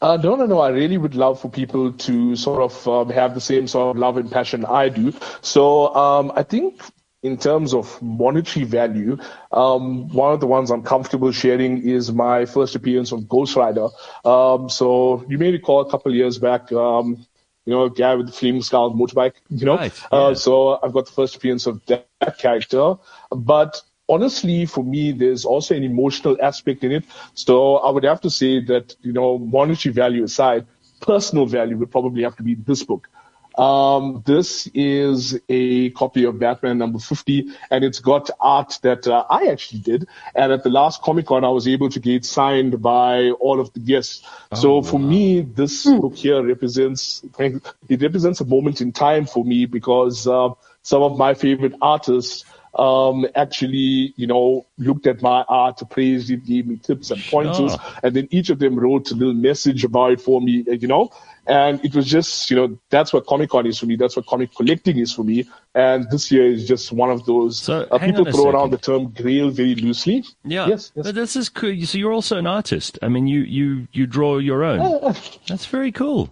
Uh, 0.00 0.16
no, 0.16 0.36
no, 0.36 0.46
no. 0.46 0.60
I 0.60 0.68
really 0.68 0.96
would 0.96 1.16
love 1.16 1.40
for 1.40 1.50
people 1.50 1.92
to 1.92 2.36
sort 2.36 2.62
of 2.62 2.88
um, 2.88 3.10
have 3.10 3.34
the 3.34 3.40
same 3.40 3.66
sort 3.66 3.96
of 3.96 4.00
love 4.00 4.16
and 4.16 4.30
passion 4.30 4.64
I 4.64 4.88
do. 4.90 5.12
So 5.40 5.92
um, 5.94 6.32
I 6.36 6.44
think 6.44 6.80
in 7.22 7.36
terms 7.36 7.74
of 7.74 8.00
monetary 8.00 8.64
value, 8.64 9.18
um, 9.50 10.08
one 10.08 10.32
of 10.32 10.40
the 10.40 10.46
ones 10.46 10.70
I'm 10.70 10.84
comfortable 10.84 11.32
sharing 11.32 11.82
is 11.82 12.12
my 12.12 12.46
first 12.46 12.76
appearance 12.76 13.10
of 13.10 13.28
Ghost 13.28 13.56
Rider. 13.56 13.88
Um, 14.24 14.68
so 14.68 15.24
you 15.28 15.36
may 15.36 15.50
recall 15.50 15.80
a 15.80 15.90
couple 15.90 16.12
of 16.12 16.16
years 16.16 16.38
back, 16.38 16.70
um, 16.70 17.26
you 17.68 17.74
know, 17.74 17.84
a 17.84 17.90
guy 17.90 18.14
with 18.14 18.24
the 18.24 18.32
flaming 18.32 18.62
skull 18.62 18.94
motorbike, 18.94 19.34
you 19.50 19.66
know. 19.66 19.76
Right, 19.76 19.92
uh, 20.04 20.16
yeah. 20.16 20.18
uh, 20.18 20.34
so 20.34 20.78
I've 20.82 20.94
got 20.94 21.04
the 21.04 21.12
first 21.12 21.36
appearance 21.36 21.66
of 21.66 21.84
that, 21.84 22.08
that 22.20 22.38
character. 22.38 22.94
But 23.30 23.82
honestly, 24.08 24.64
for 24.64 24.82
me, 24.82 25.12
there's 25.12 25.44
also 25.44 25.74
an 25.74 25.84
emotional 25.84 26.38
aspect 26.42 26.82
in 26.82 26.92
it. 26.92 27.04
So 27.34 27.76
I 27.76 27.90
would 27.90 28.04
have 28.04 28.22
to 28.22 28.30
say 28.30 28.64
that, 28.64 28.96
you 29.02 29.12
know, 29.12 29.38
monetary 29.38 29.92
value 29.92 30.24
aside, 30.24 30.66
personal 31.02 31.44
value 31.44 31.76
would 31.76 31.90
probably 31.90 32.22
have 32.22 32.36
to 32.36 32.42
be 32.42 32.54
this 32.54 32.84
book. 32.84 33.10
Um, 33.58 34.22
this 34.24 34.68
is 34.72 35.38
a 35.48 35.90
copy 35.90 36.24
of 36.24 36.38
Batman 36.38 36.78
number 36.78 37.00
50, 37.00 37.48
and 37.70 37.84
it's 37.84 37.98
got 37.98 38.30
art 38.40 38.78
that 38.82 39.08
uh, 39.08 39.24
I 39.28 39.48
actually 39.48 39.80
did. 39.80 40.06
And 40.36 40.52
at 40.52 40.62
the 40.62 40.70
last 40.70 41.02
Comic 41.02 41.26
Con, 41.26 41.44
I 41.44 41.48
was 41.48 41.66
able 41.66 41.88
to 41.90 41.98
get 41.98 42.24
signed 42.24 42.80
by 42.80 43.30
all 43.30 43.58
of 43.58 43.72
the 43.72 43.80
guests. 43.80 44.22
Oh, 44.52 44.56
so 44.56 44.82
for 44.82 44.98
wow. 44.98 45.08
me, 45.08 45.40
this 45.40 45.84
book 45.84 46.14
here 46.14 46.40
represents 46.42 47.24
it 47.38 48.00
represents 48.00 48.40
a 48.40 48.44
moment 48.44 48.80
in 48.80 48.92
time 48.92 49.26
for 49.26 49.44
me 49.44 49.66
because 49.66 50.28
uh, 50.28 50.50
some 50.82 51.02
of 51.02 51.18
my 51.18 51.34
favorite 51.34 51.74
artists 51.82 52.44
um, 52.74 53.26
actually, 53.34 54.14
you 54.16 54.26
know, 54.26 54.66
looked 54.78 55.06
at 55.06 55.22
my 55.22 55.44
art, 55.48 55.80
praised 55.90 56.30
it, 56.30 56.44
gave 56.44 56.66
me 56.66 56.76
tips 56.76 57.10
and 57.10 57.22
pointers, 57.24 57.72
sure. 57.72 57.80
and 58.02 58.14
then 58.14 58.28
each 58.30 58.50
of 58.50 58.58
them 58.58 58.78
wrote 58.78 59.10
a 59.10 59.14
little 59.14 59.34
message 59.34 59.84
about 59.84 60.12
it 60.12 60.20
for 60.20 60.40
me, 60.40 60.64
you 60.66 60.88
know. 60.88 61.10
And 61.46 61.82
it 61.82 61.94
was 61.94 62.06
just, 62.06 62.50
you 62.50 62.56
know, 62.56 62.78
that's 62.90 63.10
what 63.10 63.26
Comic 63.26 63.48
Con 63.48 63.66
is 63.66 63.78
for 63.78 63.86
me. 63.86 63.96
That's 63.96 64.16
what 64.16 64.26
comic 64.26 64.54
collecting 64.54 64.98
is 64.98 65.14
for 65.14 65.24
me. 65.24 65.48
And 65.74 66.06
this 66.10 66.30
year 66.30 66.44
is 66.44 66.68
just 66.68 66.92
one 66.92 67.10
of 67.10 67.24
those. 67.24 67.58
So 67.58 67.88
uh, 67.90 67.98
people 67.98 68.24
throw 68.24 68.32
second. 68.34 68.54
around 68.54 68.70
the 68.70 68.76
term 68.76 69.10
grail 69.12 69.48
very 69.48 69.74
loosely. 69.74 70.24
Yeah. 70.44 70.66
Yes. 70.66 70.92
yes. 70.94 71.06
But 71.06 71.14
this 71.14 71.36
is 71.36 71.48
cool. 71.48 71.74
So 71.86 71.96
you're 71.96 72.12
also 72.12 72.36
an 72.36 72.46
artist. 72.46 72.98
I 73.00 73.08
mean, 73.08 73.26
you, 73.26 73.40
you, 73.40 73.88
you 73.92 74.06
draw 74.06 74.36
your 74.36 74.62
own. 74.62 74.80
Uh, 74.80 75.14
that's 75.46 75.64
very 75.64 75.90
cool. 75.90 76.28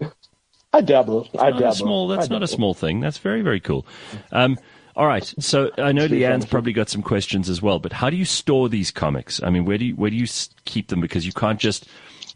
I 0.75 0.83
dabble. 0.83 1.29
I 1.39 1.51
dabble. 1.51 1.73
Small, 1.73 2.09
that's 2.09 2.31
I 2.31 2.35
not 2.35 2.43
a 2.43 2.47
small 2.47 2.75
thing. 2.75 3.01
That's 3.01 3.17
very, 3.17 3.41
very 3.41 3.61
cool. 3.61 3.87
Um, 4.33 4.59
all 4.97 5.07
right. 5.07 5.33
So 5.39 5.71
I 5.77 5.93
know 5.93 6.09
Leanne's 6.09 6.47
probably 6.47 6.73
got 6.73 6.89
some 6.89 7.03
questions 7.03 7.51
as 7.51 7.61
well, 7.61 7.79
but 7.79 7.93
how 7.93 8.09
do 8.09 8.17
you 8.17 8.25
store 8.25 8.69
these 8.69 8.91
comics? 8.91 9.43
I 9.43 9.51
mean, 9.51 9.65
where 9.65 9.77
do 9.79 9.85
you, 9.85 9.95
where 9.95 10.11
do 10.11 10.17
you 10.17 10.27
keep 10.65 10.89
them? 10.89 11.01
Because 11.01 11.27
you 11.27 11.33
can't 11.33 11.61
just 11.61 11.87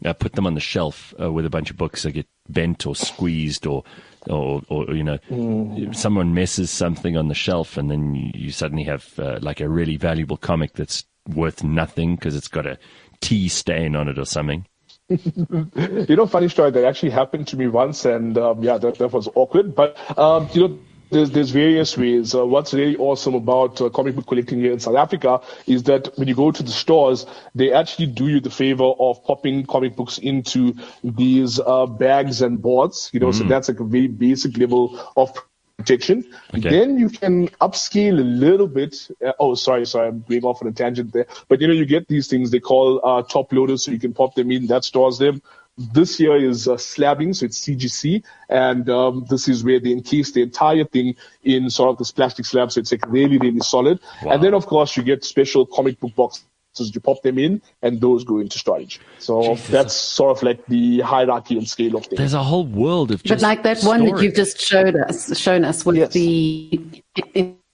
uh, 0.05 0.13
put 0.13 0.33
them 0.33 0.45
on 0.45 0.53
the 0.53 0.59
shelf 0.59 1.13
uh, 1.19 1.31
with 1.31 1.45
a 1.45 1.49
bunch 1.49 1.71
of 1.71 1.77
books 1.77 2.03
that 2.03 2.11
get 2.11 2.27
bent 2.49 2.85
or 2.85 2.95
squeezed 2.95 3.65
or 3.65 3.83
or, 4.29 4.61
or 4.69 4.93
you 4.93 5.03
know 5.03 5.17
mm. 5.29 5.95
someone 5.95 6.33
messes 6.33 6.69
something 6.69 7.17
on 7.17 7.27
the 7.27 7.33
shelf 7.33 7.77
and 7.77 7.89
then 7.89 8.13
you, 8.35 8.51
suddenly 8.51 8.83
have 8.83 9.17
uh, 9.17 9.39
like 9.41 9.59
a 9.59 9.67
really 9.69 9.97
valuable 9.97 10.37
comic 10.37 10.73
that's 10.73 11.05
worth 11.27 11.63
nothing 11.63 12.15
because 12.15 12.35
it's 12.35 12.47
got 12.47 12.67
a 12.67 12.77
tea 13.21 13.47
stain 13.47 13.95
on 13.95 14.07
it 14.07 14.19
or 14.19 14.25
something 14.25 14.65
you 15.09 16.15
know 16.15 16.27
funny 16.27 16.47
story 16.47 16.69
that 16.69 16.85
actually 16.85 17.09
happened 17.09 17.47
to 17.47 17.57
me 17.57 17.67
once 17.67 18.05
and 18.05 18.37
um, 18.37 18.63
yeah 18.63 18.77
that, 18.77 18.97
that 18.99 19.11
was 19.11 19.27
awkward 19.33 19.73
but 19.73 19.97
um, 20.19 20.47
you 20.53 20.67
know 20.67 20.79
there's, 21.11 21.31
there's 21.31 21.51
various 21.51 21.97
ways. 21.97 22.33
Uh, 22.33 22.45
what's 22.45 22.73
really 22.73 22.95
awesome 22.97 23.35
about 23.35 23.79
uh, 23.81 23.89
comic 23.89 24.15
book 24.15 24.27
collecting 24.27 24.59
here 24.59 24.71
in 24.71 24.79
South 24.79 24.95
Africa 24.95 25.41
is 25.67 25.83
that 25.83 26.09
when 26.17 26.27
you 26.27 26.35
go 26.35 26.51
to 26.51 26.63
the 26.63 26.71
stores, 26.71 27.25
they 27.53 27.71
actually 27.73 28.07
do 28.07 28.27
you 28.27 28.39
the 28.39 28.49
favor 28.49 28.91
of 28.99 29.23
popping 29.23 29.65
comic 29.65 29.95
books 29.95 30.17
into 30.17 30.73
these 31.03 31.59
uh, 31.59 31.85
bags 31.85 32.41
and 32.41 32.61
boards. 32.61 33.09
You 33.13 33.19
know, 33.19 33.27
mm. 33.27 33.37
so 33.37 33.43
that's 33.43 33.67
like 33.67 33.79
a 33.79 33.83
very 33.83 34.07
basic 34.07 34.57
level 34.57 34.99
of 35.15 35.37
protection. 35.77 36.23
Okay. 36.53 36.69
Then 36.69 36.97
you 36.97 37.09
can 37.09 37.49
upscale 37.59 38.19
a 38.19 38.23
little 38.23 38.67
bit. 38.67 39.09
Uh, 39.25 39.33
oh, 39.39 39.55
sorry, 39.55 39.85
sorry, 39.85 40.09
I'm 40.09 40.23
going 40.27 40.43
off 40.43 40.61
on 40.61 40.67
a 40.67 40.71
tangent 40.71 41.11
there. 41.11 41.27
But 41.47 41.61
you 41.61 41.67
know, 41.67 41.73
you 41.73 41.85
get 41.85 42.07
these 42.07 42.27
things 42.27 42.51
they 42.51 42.59
call 42.59 43.01
uh, 43.03 43.23
top 43.23 43.51
loaders, 43.51 43.83
so 43.83 43.91
you 43.91 43.99
can 43.99 44.13
pop 44.13 44.35
them 44.35 44.51
in. 44.51 44.67
That 44.67 44.83
stores 44.83 45.17
them. 45.17 45.41
This 45.77 46.17
here 46.17 46.35
is 46.35 46.67
uh, 46.67 46.73
slabbing, 46.75 47.35
so 47.35 47.45
it's 47.45 47.59
CGC, 47.61 48.23
and 48.49 48.89
um, 48.89 49.25
this 49.29 49.47
is 49.47 49.63
where 49.63 49.79
they 49.79 49.91
encase 49.91 50.31
the 50.31 50.41
entire 50.41 50.83
thing 50.83 51.15
in 51.43 51.69
sort 51.69 51.89
of 51.89 51.97
this 51.97 52.11
plastic 52.11 52.45
slab, 52.45 52.71
so 52.71 52.81
it's 52.81 52.91
like 52.91 53.07
really, 53.07 53.37
really 53.37 53.61
solid. 53.61 53.99
Wow. 54.23 54.33
And 54.33 54.43
then, 54.43 54.53
of 54.53 54.65
course, 54.67 54.97
you 54.97 55.03
get 55.03 55.23
special 55.23 55.65
comic 55.65 55.99
book 55.99 56.13
boxes. 56.15 56.43
You 56.77 57.01
pop 57.01 57.21
them 57.21 57.37
in, 57.37 57.61
and 57.81 57.99
those 57.99 58.23
go 58.23 58.39
into 58.39 58.57
storage. 58.59 58.99
So 59.19 59.55
Jesus. 59.55 59.67
that's 59.69 59.93
sort 59.93 60.37
of 60.37 60.43
like 60.43 60.65
the 60.67 61.01
hierarchy 61.01 61.57
and 61.57 61.67
scale 61.67 61.95
of 61.97 62.05
things. 62.05 62.17
There's 62.17 62.33
a 62.33 62.43
whole 62.43 62.65
world 62.65 63.11
of 63.11 63.23
just 63.23 63.41
But 63.41 63.47
like 63.47 63.63
that 63.63 63.81
one 63.83 64.05
that 64.05 64.21
you've 64.21 64.35
just 64.35 64.61
showed 64.61 64.95
us, 64.95 65.37
shown 65.37 65.65
us 65.65 65.85
with 65.85 65.97
Yes. 65.97 66.13
the 66.13 66.79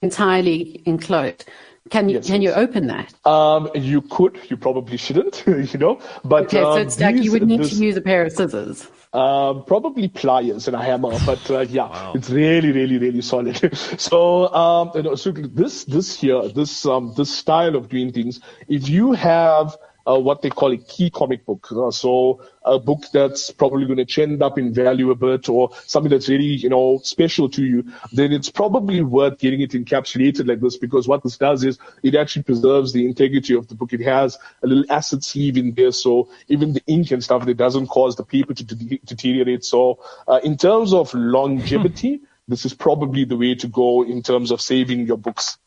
entirely 0.01 0.81
enclosed. 0.85 1.45
Can 1.89 2.09
you 2.09 2.15
Yes, 2.15 2.27
can 2.27 2.41
you 2.41 2.51
open 2.51 2.87
that? 2.87 3.13
Um, 3.25 3.69
you 3.75 4.01
could, 4.01 4.39
you 4.49 4.57
probably 4.57 4.97
shouldn't, 4.97 5.43
you 5.47 5.79
know. 5.79 5.99
But 6.23 6.45
Okay, 6.45 6.57
so 6.57 6.71
um, 6.71 6.81
it's 6.81 6.99
like 6.99 7.17
you 7.17 7.31
would 7.31 7.47
need 7.47 7.61
this- 7.61 7.77
to 7.77 7.83
use 7.85 7.97
a 7.97 8.01
pair 8.01 8.25
of 8.25 8.31
scissors. 8.31 8.87
Um, 9.13 9.63
probably 9.65 10.09
pliers 10.09 10.67
and 10.67 10.75
a 10.75 10.81
hammer, 10.83 11.17
but 11.25 11.49
uh, 11.49 11.61
yeah, 11.61 12.11
it's 12.13 12.29
really, 12.29 12.71
really, 12.73 12.97
really 12.97 13.21
solid. 13.21 13.57
so, 13.99 14.53
um, 14.53 14.91
you 14.95 15.01
know, 15.01 15.15
so 15.15 15.31
this, 15.31 15.85
this 15.85 16.19
here, 16.19 16.49
this, 16.49 16.85
um, 16.85 17.13
this 17.15 17.33
style 17.33 17.75
of 17.77 17.87
doing 17.87 18.11
things, 18.11 18.41
if 18.67 18.89
you 18.89 19.13
have 19.13 19.77
uh, 20.07 20.17
what 20.17 20.41
they 20.41 20.49
call 20.49 20.71
a 20.71 20.77
key 20.77 21.09
comic 21.09 21.45
book, 21.45 21.67
uh, 21.71 21.91
so 21.91 22.41
a 22.63 22.79
book 22.79 23.03
that's 23.11 23.51
probably 23.51 23.85
going 23.85 23.97
to 23.97 24.05
trend 24.05 24.41
up 24.41 24.57
in 24.57 24.73
value 24.73 25.11
a 25.11 25.15
bit, 25.15 25.49
or 25.49 25.69
something 25.85 26.09
that's 26.09 26.29
really, 26.29 26.45
you 26.45 26.69
know, 26.69 26.99
special 27.03 27.49
to 27.49 27.63
you, 27.63 27.83
then 28.13 28.31
it's 28.31 28.49
probably 28.49 29.01
worth 29.01 29.37
getting 29.39 29.61
it 29.61 29.71
encapsulated 29.71 30.47
like 30.47 30.61
this 30.61 30.77
because 30.77 31.07
what 31.07 31.23
this 31.23 31.37
does 31.37 31.63
is 31.63 31.77
it 32.03 32.15
actually 32.15 32.43
preserves 32.43 32.93
the 32.93 33.05
integrity 33.05 33.53
of 33.53 33.67
the 33.67 33.75
book. 33.75 33.93
It 33.93 34.01
has 34.01 34.37
a 34.63 34.67
little 34.67 34.85
acid 34.89 35.23
sleeve 35.23 35.57
in 35.57 35.73
there, 35.73 35.91
so 35.91 36.29
even 36.47 36.73
the 36.73 36.83
ink 36.87 37.11
and 37.11 37.23
stuff, 37.23 37.47
it 37.47 37.57
doesn't 37.57 37.87
cause 37.87 38.15
the 38.15 38.23
paper 38.23 38.53
to 38.53 38.63
de- 38.63 38.99
deteriorate. 39.03 39.65
So, 39.65 39.99
uh, 40.27 40.39
in 40.43 40.57
terms 40.57 40.93
of 40.93 41.13
longevity, 41.13 42.21
this 42.47 42.65
is 42.65 42.73
probably 42.73 43.25
the 43.25 43.35
way 43.35 43.55
to 43.55 43.67
go 43.67 44.03
in 44.03 44.23
terms 44.23 44.51
of 44.51 44.61
saving 44.61 45.05
your 45.05 45.17
books. 45.17 45.57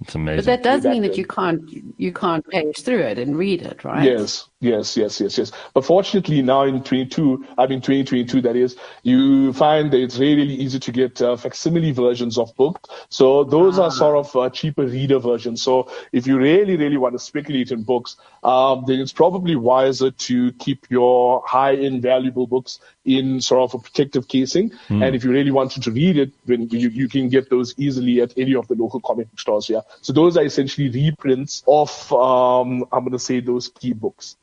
It's 0.00 0.14
amazing. 0.14 0.36
But 0.36 0.44
that 0.44 0.62
does 0.62 0.84
mean 0.84 1.02
that 1.02 1.16
you 1.16 1.26
can't 1.26 1.60
you 1.96 2.12
can't 2.12 2.46
page 2.48 2.82
through 2.82 3.00
it 3.00 3.18
and 3.18 3.36
read 3.36 3.62
it, 3.62 3.82
right? 3.82 4.04
Yes, 4.04 4.48
yes, 4.60 4.96
yes, 4.96 5.20
yes, 5.20 5.36
yes. 5.36 5.52
But 5.74 5.84
fortunately, 5.84 6.40
now 6.40 6.62
in 6.62 6.84
22, 6.84 7.44
I 7.58 7.66
mean 7.66 7.80
2022, 7.80 8.40
that 8.42 8.54
is, 8.54 8.76
you 9.02 9.52
find 9.52 9.90
that 9.90 10.00
it's 10.00 10.16
really, 10.16 10.42
really 10.42 10.54
easy 10.54 10.78
to 10.78 10.92
get 10.92 11.20
uh, 11.20 11.36
facsimile 11.36 11.90
versions 11.90 12.38
of 12.38 12.54
books. 12.54 12.88
So 13.08 13.42
those 13.42 13.80
are 13.80 13.90
sort 13.90 14.18
of 14.18 14.36
uh, 14.36 14.50
cheaper 14.50 14.86
reader 14.86 15.18
versions. 15.18 15.62
So 15.62 15.90
if 16.12 16.28
you 16.28 16.38
really, 16.38 16.76
really 16.76 16.96
want 16.96 17.14
to 17.14 17.18
speculate 17.18 17.72
in 17.72 17.82
books, 17.82 18.16
um, 18.44 18.84
then 18.86 19.00
it's 19.00 19.12
probably 19.12 19.56
wiser 19.56 20.12
to 20.12 20.52
keep 20.52 20.88
your 20.90 21.42
high-end 21.44 22.02
valuable 22.02 22.46
books 22.46 22.78
in 23.08 23.40
sort 23.40 23.62
of 23.62 23.80
a 23.80 23.82
protective 23.82 24.28
casing. 24.28 24.70
And 24.88 25.14
if 25.14 25.24
you 25.24 25.30
really 25.30 25.50
wanted 25.50 25.82
to 25.84 25.90
read 25.90 26.18
it, 26.18 26.30
then 26.46 26.68
you, 26.68 26.88
you 26.90 27.08
can 27.08 27.28
get 27.28 27.48
those 27.48 27.74
easily 27.78 28.20
at 28.20 28.32
any 28.36 28.54
of 28.54 28.68
the 28.68 28.74
local 28.74 29.00
comic 29.00 29.30
book 29.30 29.40
stores. 29.40 29.68
Yeah. 29.68 29.80
So 30.02 30.12
those 30.12 30.36
are 30.36 30.44
essentially 30.44 30.88
reprints 30.90 31.62
of, 31.66 32.12
um, 32.12 32.84
I'm 32.92 33.00
going 33.00 33.12
to 33.12 33.18
say 33.18 33.40
those 33.40 33.68
key 33.68 33.92
books. 33.94 34.36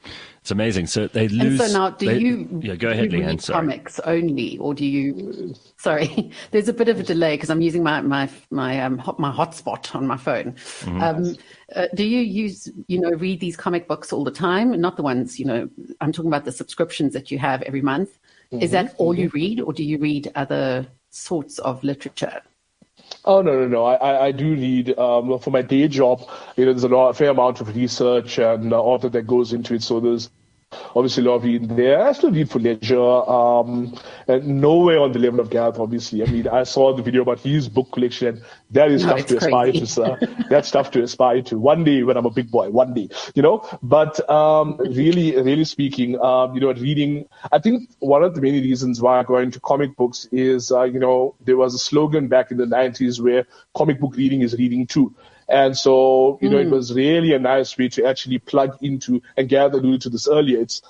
It's 0.46 0.52
amazing. 0.52 0.86
So 0.86 1.08
they 1.08 1.28
lose. 1.28 1.42
And 1.42 1.50
lose. 1.58 1.72
so 1.72 1.80
now, 1.80 1.90
do 1.90 2.06
they- 2.06 2.20
you? 2.20 2.60
Yeah, 2.62 2.76
go 2.76 2.90
ahead, 2.90 3.12
you 3.12 3.18
Leanne. 3.18 3.28
read 3.28 3.42
Sorry. 3.42 3.60
comics 3.66 4.00
only, 4.02 4.60
or 4.60 4.76
do 4.76 4.86
you? 4.86 5.56
Sorry, 5.78 6.32
there's 6.52 6.68
a 6.68 6.74
bit 6.74 6.88
of 6.88 7.00
a 7.00 7.04
delay 7.04 7.34
because 7.34 7.50
I'm 7.50 7.62
using 7.62 7.82
my 7.82 8.02
my 8.02 8.30
my 8.52 8.80
um 8.80 9.00
hot, 9.00 9.20
my 9.20 9.32
hotspot 9.32 9.96
on 9.96 10.06
my 10.06 10.18
phone. 10.18 10.52
Mm-hmm. 10.54 11.02
Um, 11.02 11.36
uh, 11.76 11.88
do 11.96 12.04
you 12.04 12.20
use 12.20 12.70
you 12.88 13.02
know 13.02 13.10
read 13.10 13.40
these 13.40 13.58
comic 13.58 13.88
books 13.88 14.14
all 14.14 14.24
the 14.24 14.30
time? 14.30 14.80
Not 14.80 14.98
the 14.98 15.02
ones 15.02 15.40
you 15.40 15.46
know. 15.46 15.68
I'm 16.00 16.12
talking 16.12 16.30
about 16.30 16.46
the 16.46 16.52
subscriptions 16.52 17.14
that 17.14 17.32
you 17.32 17.40
have 17.40 17.64
every 17.64 17.82
month. 17.82 18.20
Is 18.60 18.72
that 18.72 18.94
Mm-hmm. 18.94 18.96
all 18.98 19.18
you 19.18 19.30
read, 19.34 19.60
or 19.62 19.74
do 19.74 19.84
you 19.84 19.98
read 19.98 20.32
other 20.36 20.88
sorts 21.10 21.60
of 21.60 21.84
literature? 21.84 22.42
Oh 23.26 23.42
no 23.42 23.54
no 23.60 23.68
no! 23.68 23.86
I 23.86 24.26
I, 24.28 24.32
do 24.32 24.54
read 24.54 24.98
um, 24.98 25.38
for 25.40 25.52
my 25.52 25.62
day 25.62 25.88
job. 25.88 26.22
You 26.58 26.66
know, 26.66 26.74
there's 26.74 26.84
a 26.84 26.88
lot, 26.90 27.10
a 27.10 27.14
fair 27.14 27.30
amount 27.32 27.62
of 27.62 27.76
research 27.76 28.38
and 28.40 28.72
uh, 28.74 28.98
that 29.00 29.12
that 29.14 29.28
goes 29.28 29.54
into 29.54 29.74
it. 29.76 29.84
So 29.84 30.00
there's 30.00 30.30
obviously 30.96 31.24
a 31.24 31.28
lot 31.30 31.36
of 31.36 31.44
reading 31.44 31.76
there. 31.76 32.02
I 32.04 32.12
still 32.14 32.32
read 32.32 32.50
for 32.50 32.60
leisure. 32.60 33.00
Um, 33.00 33.94
and 34.28 34.62
nowhere 34.62 35.00
on 35.00 35.12
the 35.12 35.20
level 35.20 35.40
of 35.40 35.50
Gareth, 35.50 35.80
obviously. 35.80 36.24
I 36.24 36.26
mean, 36.28 36.48
I 36.48 36.64
saw 36.64 36.96
the 36.96 37.04
video 37.04 37.22
about 37.22 37.40
his 37.40 37.68
book 37.70 37.92
collection. 37.92 38.42
That 38.72 38.92
is 38.92 39.04
No, 39.04 39.08
stuff 39.08 39.26
to 39.28 39.38
aspire 39.38 39.72
crazy. 39.72 39.80
to, 39.80 39.86
sir. 39.88 40.18
That's 40.50 40.68
stuff 40.68 40.92
to 40.92 41.04
aspire 41.04 41.42
to. 41.44 41.60
One 41.60 41.84
day 41.84 42.04
when 42.04 42.18
I'm 42.18 42.26
a 42.26 42.30
big 42.32 42.50
boy, 42.50 42.70
one 42.70 42.94
day, 42.94 43.10
you 43.36 43.42
know. 43.42 43.68
But 43.84 44.28
um, 44.30 44.78
really, 44.78 45.36
really 45.36 45.66
speaking, 45.66 46.20
um, 46.20 46.54
you 46.56 46.62
know, 46.62 46.74
reading. 46.74 47.28
I 47.52 47.60
think 47.60 47.90
one 48.00 48.24
of 48.24 48.36
the 48.36 48.42
many 48.42 48.62
reasons 48.62 49.02
why 49.02 49.20
I 49.20 49.24
got 49.24 49.38
into 49.38 49.60
comic 49.60 49.96
books 49.96 50.28
is, 50.32 50.72
uh, 50.72 50.84
you 50.84 51.00
know, 51.00 51.36
there 51.42 51.58
was 51.58 51.74
a 51.76 51.80
slogan 51.80 52.28
back 52.28 52.52
in 52.52 52.58
the 52.58 52.66
90s 52.66 53.22
where 53.22 53.46
comic 53.76 54.00
book 54.00 54.16
reading 54.16 54.42
is 54.42 54.56
reading 54.58 54.88
too. 54.88 55.14
And 55.48 55.78
so, 55.78 56.40
you 56.42 56.50
know, 56.50 56.58
it 56.58 56.70
was 56.70 56.94
really 56.94 57.34
a 57.34 57.40
nice 57.40 57.78
way 57.78 57.90
to 57.90 58.06
actually 58.06 58.40
plug 58.40 58.78
into, 58.82 59.22
and 59.38 59.48
Gareth 59.48 59.74
alluded 59.74 60.02
to 60.02 60.10
this 60.10 60.28
earlier, 60.28 60.60
it's 60.60 60.82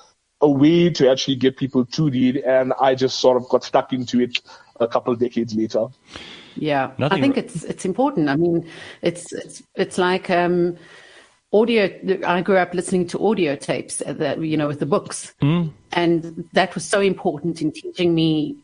a 0.41 0.49
way 0.49 0.89
to 0.91 1.09
actually 1.11 1.35
get 1.35 1.57
people 1.57 1.85
to 1.85 2.09
read. 2.09 2.37
And 2.37 2.73
I 2.79 2.95
just 2.95 3.19
sort 3.19 3.35
of 3.37 3.49
got 3.49 3.63
stuck 3.63 3.91
into 3.93 4.21
it 4.21 4.39
a 4.79 4.87
couple 4.87 5.11
of 5.13 5.19
decades 5.19 5.53
later. 5.55 5.87
Yeah, 6.55 6.91
Nothing 6.97 7.17
I 7.17 7.21
think 7.21 7.37
r- 7.37 7.43
it's 7.43 7.63
it's 7.65 7.83
important. 7.85 8.29
I 8.29 8.37
mean, 8.37 8.65
it's 9.01 9.33
it's 9.33 9.61
it's 9.75 9.97
like 9.97 10.29
um, 10.29 10.77
audio. 11.51 11.89
I 12.25 12.41
grew 12.41 12.57
up 12.57 12.73
listening 12.73 13.07
to 13.07 13.27
audio 13.27 13.57
tapes 13.57 14.01
uh, 14.05 14.13
that 14.13 14.39
you 14.41 14.55
know 14.55 14.67
with 14.67 14.79
the 14.79 14.85
books, 14.85 15.33
Hmm. 15.41 15.67
and 15.91 16.47
that 16.53 16.73
was 16.73 16.85
so 16.85 17.01
important 17.01 17.61
in 17.61 17.73
teaching 17.73 18.15
me, 18.15 18.55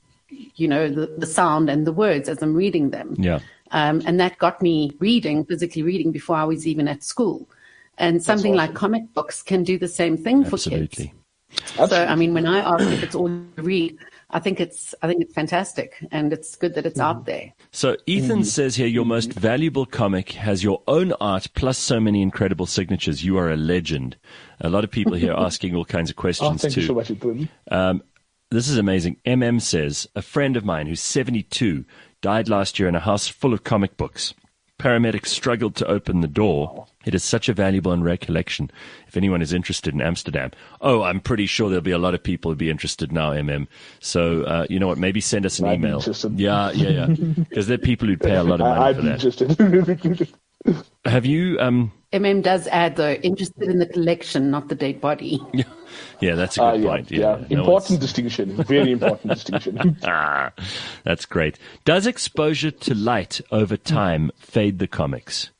you 0.56 0.70
know, 0.70 0.88
the, 0.90 1.08
the 1.18 1.26
sound 1.26 1.70
and 1.70 1.86
the 1.86 1.92
words 1.92 2.30
as 2.30 2.42
I'm 2.42 2.56
reading 2.56 2.92
them. 2.92 3.16
Yeah. 3.20 3.40
Um, 3.72 4.02
and 4.06 4.20
that 4.20 4.38
got 4.38 4.62
me 4.62 4.92
reading, 5.00 5.46
physically 5.46 5.84
reading, 5.84 6.12
before 6.12 6.36
I 6.36 6.44
was 6.44 6.68
even 6.68 6.88
at 6.88 7.04
school. 7.04 7.50
And 7.98 8.24
something 8.24 8.56
like 8.56 8.74
comic 8.74 9.14
books 9.14 9.44
can 9.44 9.64
do 9.64 9.78
the 9.78 9.88
same 9.88 10.18
thing 10.18 10.44
for 10.44 10.58
kids. 10.58 10.64
Absolutely. 10.66 11.14
So, 11.88 12.06
I 12.06 12.16
mean, 12.16 12.34
when 12.34 12.46
I 12.48 12.60
ask 12.60 12.86
if 12.92 13.04
it's 13.04 13.16
all 13.16 13.30
you 13.30 13.46
read, 13.58 13.98
I 14.30 14.40
think 14.40 14.62
it's 14.62 14.96
I 15.02 15.08
think 15.08 15.22
it's 15.22 15.34
fantastic, 15.34 15.96
and 16.10 16.32
it's 16.32 16.56
good 16.56 16.74
that 16.76 16.86
it's 16.86 17.00
Mm-hmm. 17.00 17.18
out 17.18 17.26
there. 17.26 17.54
So 17.72 17.98
Ethan 18.06 18.46
says 18.46 18.76
here, 18.76 18.88
your 18.88 19.06
most 19.06 19.34
valuable 19.34 19.86
comic 19.86 20.32
has 20.32 20.64
your 20.64 20.82
own 20.88 21.12
art 21.20 21.50
plus 21.54 21.78
so 21.78 22.00
many 22.00 22.22
incredible 22.22 22.66
signatures. 22.66 23.24
You 23.26 23.38
are 23.38 23.52
a 23.52 23.58
legend. 23.58 24.16
A 24.62 24.70
lot 24.70 24.86
of 24.86 24.92
people 24.92 25.14
here 25.14 25.34
asking 25.38 25.76
all 25.76 25.86
kinds 25.86 26.10
of 26.10 26.16
Oh, 26.18 26.22
questions 26.22 26.62
thank 26.62 26.74
too. 26.74 26.82
you 26.82 26.88
so 26.88 26.94
much, 26.94 27.12
Ethan. 27.12 27.50
This 28.50 28.68
is 28.68 28.78
amazing. 28.78 29.16
MM 29.26 29.62
says, 29.62 30.08
a 30.14 30.22
friend 30.22 30.58
of 30.58 30.66
mine 30.66 30.88
who's 30.88 31.00
72 31.02 31.86
died 32.22 32.50
last 32.50 32.80
year 32.80 32.88
in 32.88 32.96
a 32.96 33.00
house 33.00 33.28
full 33.28 33.54
of 33.54 33.64
comic 33.64 33.98
books. 33.98 34.34
Paramedics 34.80 35.28
struggled 35.28 35.76
to 35.76 35.88
open 35.88 36.22
the 36.22 36.28
door. 36.28 36.88
It 37.06 37.14
is 37.14 37.24
such 37.24 37.48
a 37.48 37.54
valuable 37.54 37.92
and 37.92 38.04
rare 38.04 38.18
collection. 38.18 38.72
If 39.08 39.16
anyone 39.16 39.42
is 39.42 39.54
interested 39.54 39.94
in 39.94 40.02
Amsterdam, 40.02 40.52
oh, 40.82 41.04
I'm 41.04 41.20
pretty 41.20 41.46
sure 41.46 41.70
there'll 41.70 41.84
be 41.84 41.92
a 41.92 42.00
lot 42.00 42.16
of 42.16 42.24
people 42.24 42.50
who'd 42.50 42.58
be 42.58 42.72
interested 42.72 43.12
now, 43.12 43.32
MM. 43.32 43.68
So, 44.00 44.42
uh, 44.44 44.66
you 44.70 44.80
know 44.80 44.88
what? 44.88 44.98
Maybe 44.98 45.22
send 45.22 45.46
us 45.46 45.60
an 45.60 45.68
I'd 45.68 45.76
email. 45.76 46.02
Yeah, 46.36 46.72
yeah, 46.72 46.90
yeah. 46.90 47.06
Because 47.08 47.68
there 47.68 47.76
are 47.76 47.78
people 47.78 48.08
who'd 48.08 48.22
pay 48.22 48.36
a 48.36 48.44
lot 48.44 48.60
of 48.60 48.68
money 48.68 48.82
I'd 48.82 48.96
for 48.96 49.46
that. 50.66 50.86
Have 51.06 51.28
you, 51.28 51.60
um, 51.60 51.92
MM 52.14 52.44
does 52.44 52.68
add 52.68 52.98
though, 52.98 53.14
interested 53.14 53.64
in 53.70 53.80
the 53.80 53.86
collection, 53.86 54.52
not 54.52 54.68
the 54.68 54.76
dead 54.76 55.00
body. 55.00 55.40
yeah, 55.54 55.64
yeah 56.20 56.36
that's 56.36 56.58
a 56.58 56.64
Uh, 56.64 56.72
good 56.74 56.82
yeah, 56.84 56.90
point. 56.90 57.12
yeah. 57.12 57.20
Yeah, 57.20 57.36
no 57.56 57.60
important 57.62 57.90
one's- 57.92 58.00
distinction. 58.00 58.56
Very 58.64 58.92
important 58.92 59.34
distinction. 59.34 59.98
Ah, 60.04 60.52
that's 61.04 61.26
great. 61.26 61.58
Does 61.86 62.06
exposure 62.08 62.72
to 62.72 62.94
light 62.96 63.40
over 63.52 63.78
time 63.78 64.32
fade 64.38 64.80
the 64.80 64.88
comics? 64.88 65.52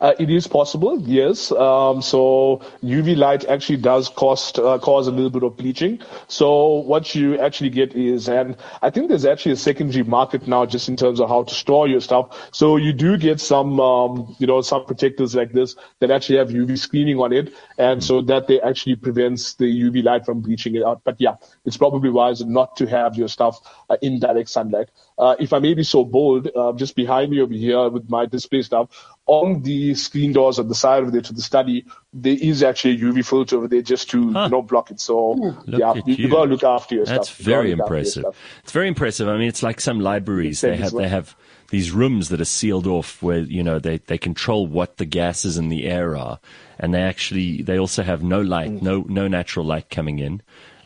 Uh, 0.00 0.12
it 0.18 0.30
is 0.30 0.46
possible, 0.46 1.00
yes. 1.00 1.50
Um, 1.52 2.02
so 2.02 2.60
UV 2.82 3.16
light 3.16 3.44
actually 3.46 3.78
does 3.78 4.08
cost 4.08 4.58
uh, 4.58 4.78
cause 4.78 5.06
a 5.08 5.10
little 5.10 5.30
bit 5.30 5.42
of 5.42 5.56
bleaching. 5.56 6.00
So 6.28 6.74
what 6.80 7.14
you 7.14 7.38
actually 7.38 7.70
get 7.70 7.94
is, 7.94 8.28
and 8.28 8.56
I 8.82 8.90
think 8.90 9.08
there's 9.08 9.24
actually 9.24 9.52
a 9.52 9.56
secondary 9.56 10.04
market 10.04 10.46
now 10.46 10.66
just 10.66 10.88
in 10.88 10.96
terms 10.96 11.20
of 11.20 11.28
how 11.28 11.44
to 11.44 11.54
store 11.54 11.88
your 11.88 12.00
stuff. 12.00 12.48
So 12.52 12.76
you 12.76 12.92
do 12.92 13.16
get 13.16 13.40
some, 13.40 13.80
um, 13.80 14.36
you 14.38 14.46
know, 14.46 14.60
some 14.60 14.84
protectors 14.84 15.34
like 15.34 15.52
this 15.52 15.76
that 16.00 16.10
actually 16.10 16.38
have 16.38 16.48
UV 16.50 16.78
screening 16.78 17.18
on 17.18 17.32
it, 17.32 17.52
and 17.78 18.02
so 18.02 18.20
that 18.22 18.48
they 18.48 18.60
actually 18.60 18.96
prevents 18.96 19.54
the 19.54 19.64
UV 19.64 20.04
light 20.04 20.26
from 20.26 20.40
bleaching 20.40 20.74
it 20.74 20.82
out. 20.82 21.02
But 21.04 21.16
yeah, 21.18 21.36
it's 21.64 21.76
probably 21.76 22.10
wise 22.10 22.44
not 22.44 22.76
to 22.76 22.86
have 22.86 23.16
your 23.16 23.28
stuff 23.28 23.58
uh, 23.88 23.96
in 24.02 24.20
direct 24.20 24.48
sunlight. 24.50 24.90
Uh, 25.18 25.34
if 25.40 25.52
I 25.52 25.58
may 25.60 25.72
be 25.74 25.82
so 25.82 26.04
bold, 26.04 26.48
uh, 26.54 26.72
just 26.74 26.94
behind 26.94 27.30
me 27.30 27.40
over 27.40 27.54
here 27.54 27.88
with 27.88 28.08
my 28.10 28.26
display 28.26 28.60
stuff, 28.62 28.88
on 29.26 29.62
the 29.62 29.94
screen 29.94 30.32
doors 30.32 30.58
at 30.58 30.68
the 30.68 30.74
side 30.74 31.02
of 31.04 31.10
there 31.12 31.22
to 31.22 31.32
the 31.32 31.40
study, 31.40 31.86
there 32.12 32.36
is 32.38 32.62
actually 32.62 32.94
a 32.94 32.98
UV 32.98 33.24
filter 33.26 33.56
over 33.56 33.66
there 33.68 33.80
just 33.82 34.10
to 34.10 34.32
Huh. 34.32 34.44
you 34.44 34.50
know 34.50 34.62
block 34.62 34.90
it. 34.90 35.00
So 35.00 35.30
Look 35.32 35.80
yeah, 35.80 35.94
you, 36.04 36.14
you. 36.14 36.28
gotta 36.28 36.50
look 36.50 36.64
after 36.64 36.96
your 36.96 37.06
That's 37.06 37.28
stuff. 37.30 37.38
Gotta 37.38 37.50
very 37.50 37.70
look 37.74 37.80
after 37.80 37.94
your 37.94 37.98
impressive. 37.98 38.24
It's 38.62 38.72
very 38.72 38.88
impressive. 38.88 39.28
I 39.28 39.38
mean, 39.38 39.48
it's 39.48 39.62
like 39.62 39.80
some 39.80 40.00
libraries. 40.00 40.60
They 40.60 40.76
have 40.76 40.92
well. 40.92 41.02
they 41.02 41.08
have 41.08 41.34
these 41.70 41.90
rooms 41.90 42.28
that 42.28 42.40
are 42.40 42.44
sealed 42.44 42.86
off 42.86 43.20
where 43.22 43.38
you 43.38 43.62
know 43.62 43.78
they 43.78 43.96
they 43.98 44.18
control 44.18 44.66
what 44.66 44.98
the 44.98 45.06
gases 45.06 45.56
in 45.56 45.70
the 45.70 45.86
air 45.86 46.14
are, 46.16 46.38
and 46.78 46.92
they 46.94 47.02
actually 47.02 47.62
they 47.62 47.78
also 47.78 48.02
have 48.02 48.22
no 48.22 48.40
light, 48.42 48.70
Mm. 48.70 48.82
no 48.82 49.04
no 49.08 49.28
natural 49.28 49.64
light 49.64 49.88
coming 49.90 50.18
in. 50.18 50.42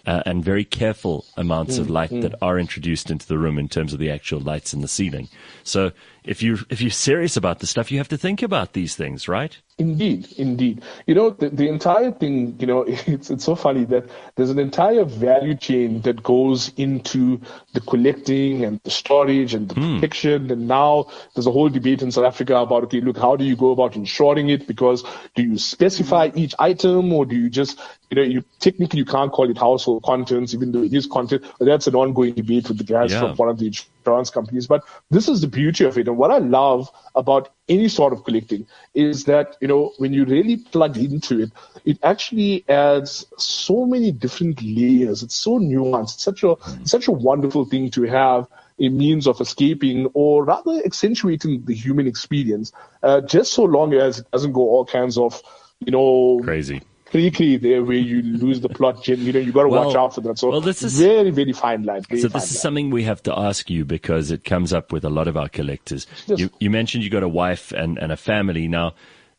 Uh, 0.06 0.22
and 0.24 0.42
very 0.42 0.64
careful 0.64 1.26
amounts 1.36 1.76
Mm, 1.76 1.80
of 1.80 1.90
light 1.90 2.10
that 2.22 2.34
are 2.40 2.58
introduced 2.58 3.10
into 3.10 3.26
the 3.26 3.36
room 3.36 3.58
in 3.58 3.68
terms 3.68 3.92
of 3.92 3.98
the 3.98 4.10
actual 4.10 4.40
lights 4.40 4.72
in 4.72 4.80
the 4.80 4.88
ceiling. 4.88 5.28
So 5.62 5.92
if 6.24 6.42
you 6.42 6.58
if 6.68 6.80
you're 6.80 6.90
serious 6.90 7.36
about 7.36 7.60
the 7.60 7.66
stuff, 7.66 7.90
you 7.90 7.98
have 7.98 8.08
to 8.08 8.18
think 8.18 8.42
about 8.42 8.72
these 8.72 8.94
things, 8.96 9.28
right? 9.28 9.56
Indeed, 9.80 10.28
indeed. 10.36 10.82
You 11.06 11.14
know, 11.14 11.30
the, 11.30 11.48
the 11.48 11.66
entire 11.68 12.12
thing, 12.12 12.56
you 12.60 12.66
know, 12.66 12.82
it's, 12.86 13.30
it's 13.30 13.44
so 13.44 13.54
funny 13.54 13.84
that 13.86 14.10
there's 14.36 14.50
an 14.50 14.58
entire 14.58 15.04
value 15.04 15.54
chain 15.54 16.02
that 16.02 16.22
goes 16.22 16.70
into 16.76 17.40
the 17.72 17.80
collecting 17.80 18.62
and 18.62 18.78
the 18.84 18.90
storage 18.90 19.54
and 19.54 19.70
the 19.70 19.74
hmm. 19.74 19.94
protection. 19.94 20.50
And 20.50 20.68
now 20.68 21.06
there's 21.34 21.46
a 21.46 21.50
whole 21.50 21.70
debate 21.70 22.02
in 22.02 22.12
South 22.12 22.26
Africa 22.26 22.56
about, 22.56 22.84
okay, 22.84 23.00
look, 23.00 23.16
how 23.16 23.36
do 23.36 23.44
you 23.44 23.56
go 23.56 23.70
about 23.70 23.96
insuring 23.96 24.50
it? 24.50 24.66
Because 24.66 25.02
do 25.34 25.42
you 25.42 25.56
specify 25.56 26.28
hmm. 26.28 26.38
each 26.38 26.54
item 26.58 27.10
or 27.14 27.24
do 27.24 27.36
you 27.36 27.48
just, 27.48 27.80
you 28.10 28.16
know, 28.16 28.22
you 28.22 28.44
technically 28.58 28.98
you 28.98 29.06
can't 29.06 29.32
call 29.32 29.48
it 29.50 29.56
household 29.56 30.02
contents, 30.02 30.52
even 30.52 30.72
though 30.72 30.82
it 30.82 30.92
is 30.92 31.06
content. 31.06 31.42
But 31.58 31.64
that's 31.64 31.86
an 31.86 31.94
ongoing 31.94 32.34
debate 32.34 32.68
with 32.68 32.76
the 32.76 32.84
guys 32.84 33.12
Yeah. 33.12 33.20
from 33.20 33.36
one 33.36 33.48
of 33.48 33.58
the 33.58 33.66
insurance 34.10 34.30
companies. 34.30 34.66
But 34.66 34.84
this 35.10 35.28
is 35.28 35.40
the 35.40 35.48
beauty 35.48 35.84
of 35.84 35.98
it. 35.98 36.08
And 36.08 36.16
what 36.16 36.30
I 36.30 36.38
love 36.38 36.90
about 37.14 37.50
any 37.68 37.88
sort 37.88 38.12
of 38.12 38.24
collecting 38.24 38.66
is 38.94 39.24
that, 39.24 39.56
you 39.60 39.68
know, 39.68 39.92
when 39.98 40.12
you 40.12 40.24
really 40.24 40.56
plug 40.56 40.96
into 40.96 41.40
it, 41.40 41.50
it 41.84 41.98
actually 42.02 42.64
adds 42.68 43.26
so 43.38 43.86
many 43.86 44.12
different 44.12 44.62
layers. 44.62 45.22
It's 45.22 45.36
so 45.36 45.58
nuanced. 45.58 46.14
It's 46.14 46.22
such 46.24 46.42
a, 46.42 46.56
such 46.84 47.08
a 47.08 47.12
wonderful 47.12 47.64
thing 47.64 47.90
to 47.92 48.02
have 48.02 48.48
a 48.78 48.88
means 48.88 49.26
of 49.26 49.40
escaping 49.40 50.08
or 50.14 50.44
rather 50.44 50.80
accentuating 50.84 51.64
the 51.66 51.74
human 51.74 52.06
experience, 52.06 52.72
uh, 53.02 53.20
just 53.20 53.52
so 53.52 53.64
long 53.64 53.94
as 53.94 54.20
it 54.20 54.30
doesn't 54.30 54.52
go 54.52 54.62
all 54.62 54.86
kinds 54.86 55.18
of, 55.18 55.40
you 55.80 55.92
know, 55.92 56.40
Crazy. 56.42 56.82
Creaky 57.10 57.56
there 57.56 57.82
where 57.82 57.96
you 57.96 58.22
lose 58.22 58.60
the 58.60 58.68
plot. 58.68 59.06
You 59.06 59.32
know, 59.32 59.38
you 59.40 59.52
got 59.52 59.64
to 59.64 59.68
Well- 59.68 59.86
watch 59.86 59.96
out 59.96 60.14
for 60.14 60.20
that. 60.22 60.38
So 60.38 60.50
well, 60.50 60.60
this 60.60 60.82
is- 60.82 60.98
very, 60.98 61.30
very 61.30 61.52
fine 61.52 61.82
line. 61.82 62.02
Very 62.08 62.20
So 62.20 62.28
this 62.28 62.44
is 62.44 62.54
line. 62.54 62.60
something 62.60 62.90
we 62.90 63.02
have 63.04 63.22
to 63.24 63.36
ask 63.38 63.68
you 63.68 63.84
because 63.84 64.30
it 64.30 64.44
comes 64.44 64.72
up 64.72 64.92
with 64.92 65.04
a 65.04 65.10
lot 65.10 65.28
of 65.28 65.36
our 65.36 65.48
collectors. 65.48 66.06
Yes. 66.26 66.38
You, 66.38 66.50
you 66.60 66.70
mentioned 66.70 67.04
you 67.04 67.10
got 67.10 67.22
a 67.22 67.28
wife 67.28 67.72
and, 67.72 67.98
and 67.98 68.12
a 68.12 68.16
family. 68.16 68.68
Now, 68.68 68.94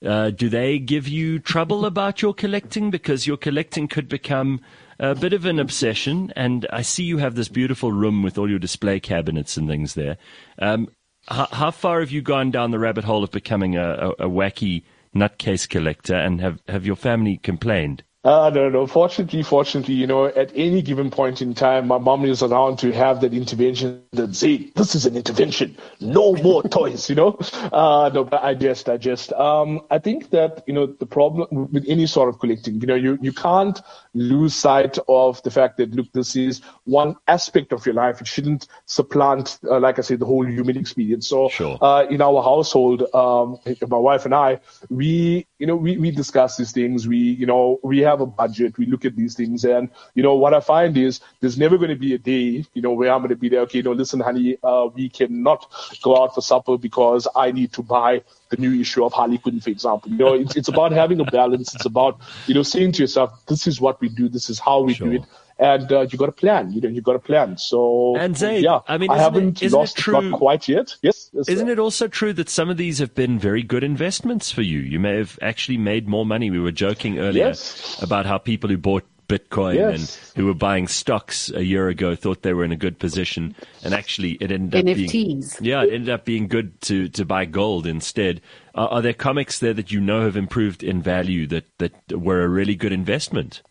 uh, 0.06 0.32
do 0.32 0.50
they 0.50 0.80
give 0.80 1.08
you 1.08 1.40
trouble 1.40 1.86
about 1.86 2.22
your 2.22 2.34
collecting? 2.34 2.90
Because 2.92 3.25
your 3.28 3.38
collecting 3.38 3.88
could 3.88 4.10
become 4.10 4.60
a 5.00 5.16
bit 5.16 5.34
of 5.34 5.46
an 5.46 5.60
obsession. 5.60 6.34
And 6.36 6.68
I 6.72 6.82
see 6.82 7.04
you 7.04 7.18
have 7.20 7.36
this 7.36 7.48
beautiful 7.48 7.92
room 7.92 8.22
with 8.24 8.38
all 8.38 8.50
your 8.50 8.60
display 8.60 9.00
cabinets 9.00 9.58
and 9.58 9.68
things 9.68 9.94
there. 9.94 10.18
Um, 10.60 10.90
how, 11.28 11.48
how 11.51 11.72
far 11.72 12.00
have 12.00 12.12
you 12.12 12.22
gone 12.22 12.51
down 12.51 12.72
the 12.72 12.80
rabbit 12.80 13.04
hole 13.04 13.24
of 13.24 13.32
becoming 13.32 13.78
a, 13.78 13.90
a, 13.92 14.10
a 14.25 14.30
wacky 14.30 14.84
nutcase 15.15 15.68
collector? 15.68 16.15
And 16.15 16.41
have, 16.41 16.60
have 16.68 16.86
your 16.86 16.96
family 16.96 17.38
complained? 17.38 18.03
Uh, 18.24 18.51
no, 18.54 18.70
no. 18.70 18.86
Fortunately, 18.86 19.42
fortunately, 19.42 19.96
you 19.96 20.06
know, 20.06 20.25
at 20.25 20.51
any 20.54 20.84
given 20.84 21.10
point 21.10 21.42
in 21.42 21.56
time, 21.56 21.88
my 21.88 21.98
mom 21.98 22.24
is 22.24 22.44
around 22.44 22.78
to 22.78 22.92
have 22.92 23.20
that 23.22 23.34
intervention 23.34 24.04
that 24.12 24.36
say, 24.36 24.70
this 24.75 24.94
is 24.94 25.08
an 25.08 25.16
intervention. 25.18 25.75
No 26.00 26.34
more 26.36 26.62
toys, 26.78 27.10
you 27.10 27.16
know? 27.16 27.40
Uh, 27.74 28.12
no, 28.13 28.24
but 28.24 28.44
I 28.44 28.54
just, 28.54 28.88
I 28.90 28.98
just, 28.98 29.34
um, 29.34 29.82
I 29.90 29.98
think 29.98 30.30
that, 30.30 30.63
you 30.68 30.74
know, 30.74 30.86
the 30.86 31.08
problem 31.08 31.70
with 31.72 31.84
any 31.88 32.06
sort 32.06 32.30
of 32.30 32.38
collecting, 32.40 32.80
you 32.80 32.86
know, 32.86 32.94
you, 32.94 33.18
you 33.24 33.34
can't 33.34 33.82
lose 34.13 34.54
sight 34.54 35.00
of 35.08 35.42
the 35.42 35.50
fact 35.50 35.78
that, 35.78 35.90
look, 35.96 36.12
this 36.13 36.36
is 36.36 36.62
one 36.84 37.16
aspect 37.28 37.72
of 37.74 37.84
your 37.88 37.96
life. 37.96 38.22
It 38.22 38.28
shouldn't 38.28 38.68
supplant, 38.86 39.58
uh, 39.63 39.80
like 39.80 39.98
I 39.98 40.04
said, 40.04 40.20
the 40.20 40.28
whole 40.28 40.46
human 40.46 40.78
experience. 40.78 41.28
So, 41.28 41.50
Sure. 41.50 41.80
uh, 41.82 42.06
in 42.08 42.22
our 42.22 42.44
household, 42.44 43.01
um, 43.16 43.58
my 43.88 43.98
wife 43.98 44.25
and 44.25 44.36
I, 44.36 44.60
we, 44.92 45.48
you 45.62 45.68
know, 45.68 45.75
we, 45.75 45.96
we 45.96 46.10
discuss 46.10 46.58
these 46.58 46.72
things. 46.72 47.08
We, 47.08 47.18
you 47.18 47.46
know, 47.46 47.80
we 47.84 48.00
have 48.00 48.20
a 48.20 48.25
budget. 48.25 48.80
We 48.80 48.88
look 48.88 49.06
at 49.06 49.15
these 49.15 49.36
things. 49.36 49.63
And, 49.63 49.89
you 50.15 50.24
know, 50.24 50.34
what 50.34 50.56
I 50.56 50.60
find 50.60 50.98
is 50.98 51.20
there's 51.39 51.56
never 51.56 51.77
going 51.77 51.91
to 51.91 51.96
be 51.96 52.15
a 52.15 52.18
day, 52.18 52.65
you 52.74 52.82
know, 52.82 52.94
where 52.94 53.13
I'm 53.13 53.20
going 53.20 53.30
to 53.30 53.36
be 53.36 53.48
there. 53.48 53.60
Okay, 53.62 53.84
no, 53.84 53.91
listen, 53.91 54.22
honey, 54.22 54.58
uh, 54.63 54.88
we 54.91 55.08
cannot 55.08 55.72
go 56.01 56.20
out 56.20 56.33
for 56.33 56.42
supper 56.42 56.79
because 56.79 57.27
I 57.36 57.51
need 57.51 57.74
to 57.74 57.83
buy 57.83 58.24
the 58.50 58.57
new 58.57 58.81
issue 58.81 59.05
of 59.05 59.14
Harley 59.14 59.38
Quinn, 59.38 59.59
for 59.59 59.70
example. 59.70 60.12
You 60.12 60.18
know, 60.18 60.33
it's, 60.33 60.55
it's 60.55 60.68
about 60.68 60.94
having 60.94 61.20
a 61.20 61.25
balance. 61.25 61.75
It's 61.75 61.86
about, 61.86 62.20
you 62.48 62.55
know, 62.55 62.64
saying 62.64 62.94
to 62.94 63.03
yourself, 63.03 63.46
this 63.46 63.68
is 63.68 63.79
what 63.79 64.01
we 64.01 64.09
do. 64.09 64.29
This 64.29 64.50
is 64.50 64.57
how 64.57 64.81
we 64.81 64.96
Sure. 64.96 65.09
do 65.09 65.16
it. 65.18 65.24
And 65.62 65.92
uh, 65.92 66.08
you 66.10 66.18
got 66.18 66.28
a 66.28 66.32
plan, 66.34 66.72
you 66.74 66.82
know, 66.82 66.90
you 66.90 67.02
got 67.02 67.16
a 67.16 67.20
plan. 67.20 67.56
So, 67.58 68.16
And 68.18 68.36
Zaid, 68.36 68.64
yeah, 68.64 68.80
I 68.88 68.98
mean, 68.98 69.12
I 69.12 69.20
haven't 69.20 69.62
isn't 69.62 69.68
it 69.76 69.78
lost 69.80 69.96
the 69.96 70.02
plot 70.02 70.24
true- 70.24 70.32
quite 70.32 70.68
yet. 70.68 70.96
Yes, 71.04 71.30
yes 71.34 71.48
Isn't 71.48 71.68
sir. 71.68 71.74
it 71.74 71.78
also 71.80 72.08
true 72.08 72.34
that 72.34 72.50
some 72.50 72.70
of 72.72 72.78
these 72.78 72.98
have 72.98 73.14
been 73.14 73.38
very 73.38 73.62
good 73.62 73.84
investments 73.84 74.52
for 74.52 74.64
you? 74.64 74.80
You 74.80 75.00
may 75.00 75.18
have 75.18 75.38
actually 75.40 75.78
made 75.78 76.08
more 76.08 76.26
money. 76.26 76.50
We 76.50 76.60
were 76.60 76.72
joking 76.72 77.20
earlier 77.20 77.46
Yes. 77.50 78.02
about 78.02 78.26
how 78.26 78.40
people 78.40 78.72
who 78.72 78.78
bought 78.80 79.06
Bitcoin 79.28 79.76
Yes. 79.76 79.94
and 79.96 80.36
who 80.36 80.46
were 80.48 80.56
buying 80.56 80.88
stocks 80.88 81.50
a 81.52 81.64
year 81.64 81.88
ago 81.90 82.16
thought 82.16 82.42
they 82.42 82.54
were 82.54 82.66
in 82.66 82.72
a 82.74 82.76
good 82.76 82.98
position, 83.00 83.56
and 83.84 83.94
actually 83.94 84.32
it 84.42 84.52
ended 84.52 84.76
up 84.90 84.96
being 84.96 85.08
NFTs. 85.08 85.60
yeah, 85.62 85.84
it 85.84 85.94
ended 85.94 86.10
up 86.10 86.26
being 86.26 86.48
good 86.50 86.82
to 86.82 87.08
to 87.10 87.24
buy 87.24 87.46
gold 87.46 87.86
instead. 87.88 88.42
Are, 88.76 88.90
are 88.90 89.02
there 89.02 89.14
comics 89.14 89.60
there 89.60 89.74
that 89.76 89.90
you 89.92 90.02
know 90.02 90.22
have 90.26 90.36
improved 90.36 90.84
in 90.84 91.02
value 91.02 91.48
that 91.48 91.66
that 91.78 91.94
were 92.12 92.42
a 92.42 92.50
really 92.50 92.76
good 92.76 92.92
investment? 92.92 93.62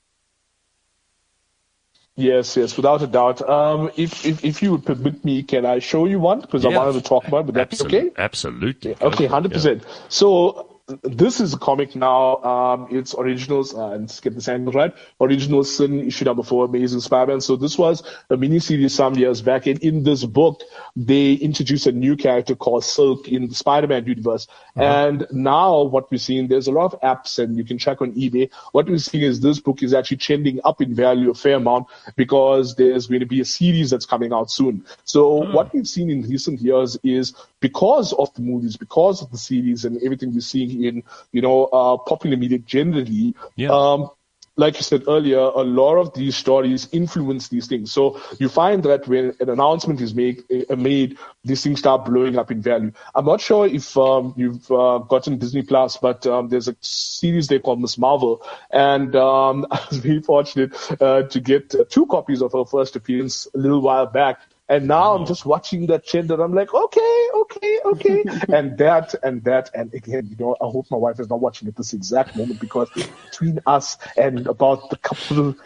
Yes, 2.20 2.56
yes, 2.56 2.76
without 2.76 3.02
a 3.02 3.06
doubt. 3.06 3.40
Um, 3.48 3.90
if, 3.96 4.24
if 4.26 4.44
if 4.44 4.62
you 4.62 4.72
would 4.72 4.84
permit 4.84 5.24
me, 5.24 5.42
can 5.42 5.64
I 5.64 5.78
show 5.78 6.04
you 6.04 6.20
one? 6.20 6.40
Because 6.40 6.64
I 6.64 6.68
wanted 6.68 6.94
to 6.94 7.02
talk 7.02 7.26
about. 7.26 7.40
it. 7.40 7.46
Would 7.46 7.54
that 7.56 7.70
be 7.70 7.80
okay? 7.80 8.10
Absolutely. 8.16 8.96
Okay, 9.00 9.26
hundred 9.26 9.52
percent. 9.52 9.84
So 10.08 10.69
this 11.02 11.40
is 11.40 11.54
a 11.54 11.58
comic 11.58 11.96
now. 11.96 12.36
Um, 12.42 12.88
it's 12.90 13.14
originals, 13.14 13.74
uh, 13.74 13.90
and 13.90 14.02
let's 14.02 14.20
get 14.20 14.34
this 14.34 14.48
angle 14.48 14.72
right. 14.72 14.94
Original 15.20 15.64
Sin 15.64 16.06
issue 16.06 16.24
number 16.24 16.42
four, 16.42 16.64
Amazing 16.64 17.00
Spider-Man. 17.00 17.40
So 17.40 17.56
this 17.56 17.78
was 17.78 18.02
a 18.28 18.36
miniseries 18.36 18.90
some 18.90 19.14
years 19.14 19.42
back, 19.42 19.66
and 19.66 19.78
in 19.82 20.02
this 20.02 20.24
book, 20.24 20.62
they 20.96 21.34
introduced 21.34 21.86
a 21.86 21.92
new 21.92 22.16
character 22.16 22.54
called 22.54 22.84
Silk 22.84 23.28
in 23.28 23.48
the 23.48 23.54
Spider-Man 23.54 24.06
universe. 24.06 24.46
And 24.76 25.26
now 25.30 25.82
what 25.82 26.10
we're 26.10 26.18
seeing, 26.18 26.48
there's 26.48 26.66
a 26.66 26.72
lot 26.72 26.94
of 26.94 27.00
apps, 27.00 27.38
and 27.38 27.56
you 27.56 27.64
can 27.64 27.78
check 27.78 28.00
on 28.00 28.12
eBay. 28.12 28.50
What 28.72 28.88
we're 28.88 28.98
seeing 28.98 29.24
is 29.24 29.40
this 29.40 29.60
book 29.60 29.82
is 29.82 29.94
actually 29.94 30.18
trending 30.18 30.60
up 30.64 30.80
in 30.80 30.94
value 30.94 31.30
a 31.30 31.34
fair 31.34 31.56
amount 31.56 31.86
because 32.16 32.76
there's 32.76 33.06
going 33.06 33.20
to 33.20 33.26
be 33.26 33.40
a 33.40 33.44
series 33.44 33.90
that's 33.90 34.06
coming 34.06 34.32
out 34.32 34.50
soon. 34.50 34.84
So 35.04 35.50
what 35.52 35.72
we've 35.72 35.86
seen 35.86 36.10
in 36.10 36.22
recent 36.22 36.60
years 36.60 36.96
is 37.02 37.34
because 37.60 38.12
of 38.14 38.32
the 38.34 38.42
movies, 38.42 38.76
because 38.76 39.22
of 39.22 39.30
the 39.30 39.38
series 39.38 39.84
and 39.84 40.02
everything 40.02 40.32
we're 40.32 40.40
seeing 40.40 40.79
in, 40.84 41.02
you 41.32 41.42
know, 41.42 41.64
uh, 41.66 41.96
popular 41.98 42.36
media 42.36 42.58
generally, 42.58 43.34
Yeah. 43.56 43.70
um, 43.70 44.10
like 44.56 44.76
you 44.76 44.82
said 44.82 45.04
earlier, 45.08 45.38
a 45.38 45.62
lot 45.62 45.96
of 45.96 46.12
these 46.12 46.36
stories 46.36 46.86
influence 46.92 47.48
these 47.48 47.66
things. 47.66 47.92
So 47.92 48.20
you 48.38 48.48
find 48.48 48.82
that 48.82 49.08
when 49.08 49.34
an 49.40 49.48
announcement 49.48 50.00
is 50.02 50.14
made, 50.14 50.42
uh, 50.68 50.76
made, 50.76 51.16
these 51.44 51.62
things 51.62 51.78
start 51.78 52.04
blowing 52.04 52.36
up 52.36 52.50
in 52.50 52.60
value. 52.60 52.92
I'm 53.14 53.24
not 53.24 53.40
sure 53.40 53.66
if 53.66 53.96
um, 53.96 54.34
you've 54.36 54.70
uh, 54.70 54.98
gotten 54.98 55.38
Disney 55.38 55.62
Plus, 55.62 55.96
but 55.96 56.26
um, 56.26 56.48
there's 56.48 56.68
a 56.68 56.76
series 56.80 57.46
they 57.46 57.58
call 57.58 57.76
Miss 57.76 57.96
Marvel, 57.96 58.42
and 58.70 59.14
um, 59.16 59.66
I 59.70 59.80
was 59.88 59.98
very 59.98 60.20
fortunate 60.20 60.74
uh, 61.00 61.22
to 61.22 61.40
get 61.40 61.74
uh, 61.74 61.84
two 61.88 62.04
copies 62.06 62.42
of 62.42 62.52
her 62.52 62.64
first 62.66 62.96
appearance 62.96 63.46
a 63.54 63.58
little 63.58 63.80
while 63.80 64.06
back. 64.06 64.40
And 64.70 64.86
now 64.86 65.14
I'm 65.14 65.26
just 65.26 65.44
watching 65.44 65.86
that 65.86 66.06
trend 66.06 66.30
and 66.30 66.40
I'm 66.40 66.54
like, 66.54 66.72
okay, 66.72 67.28
okay, 67.34 67.80
okay. 67.86 68.24
and 68.48 68.78
that 68.78 69.14
and 69.24 69.42
that 69.44 69.68
and 69.74 69.92
again, 69.92 70.28
you 70.30 70.36
know, 70.38 70.56
I 70.60 70.66
hope 70.66 70.86
my 70.92 70.96
wife 70.96 71.18
is 71.18 71.28
not 71.28 71.40
watching 71.40 71.66
at 71.68 71.74
this 71.76 71.92
exact 71.92 72.36
moment 72.36 72.60
because 72.60 72.88
between 73.30 73.58
us 73.66 73.98
and 74.16 74.46
about 74.46 74.88
the 74.88 74.96
couple 74.98 75.56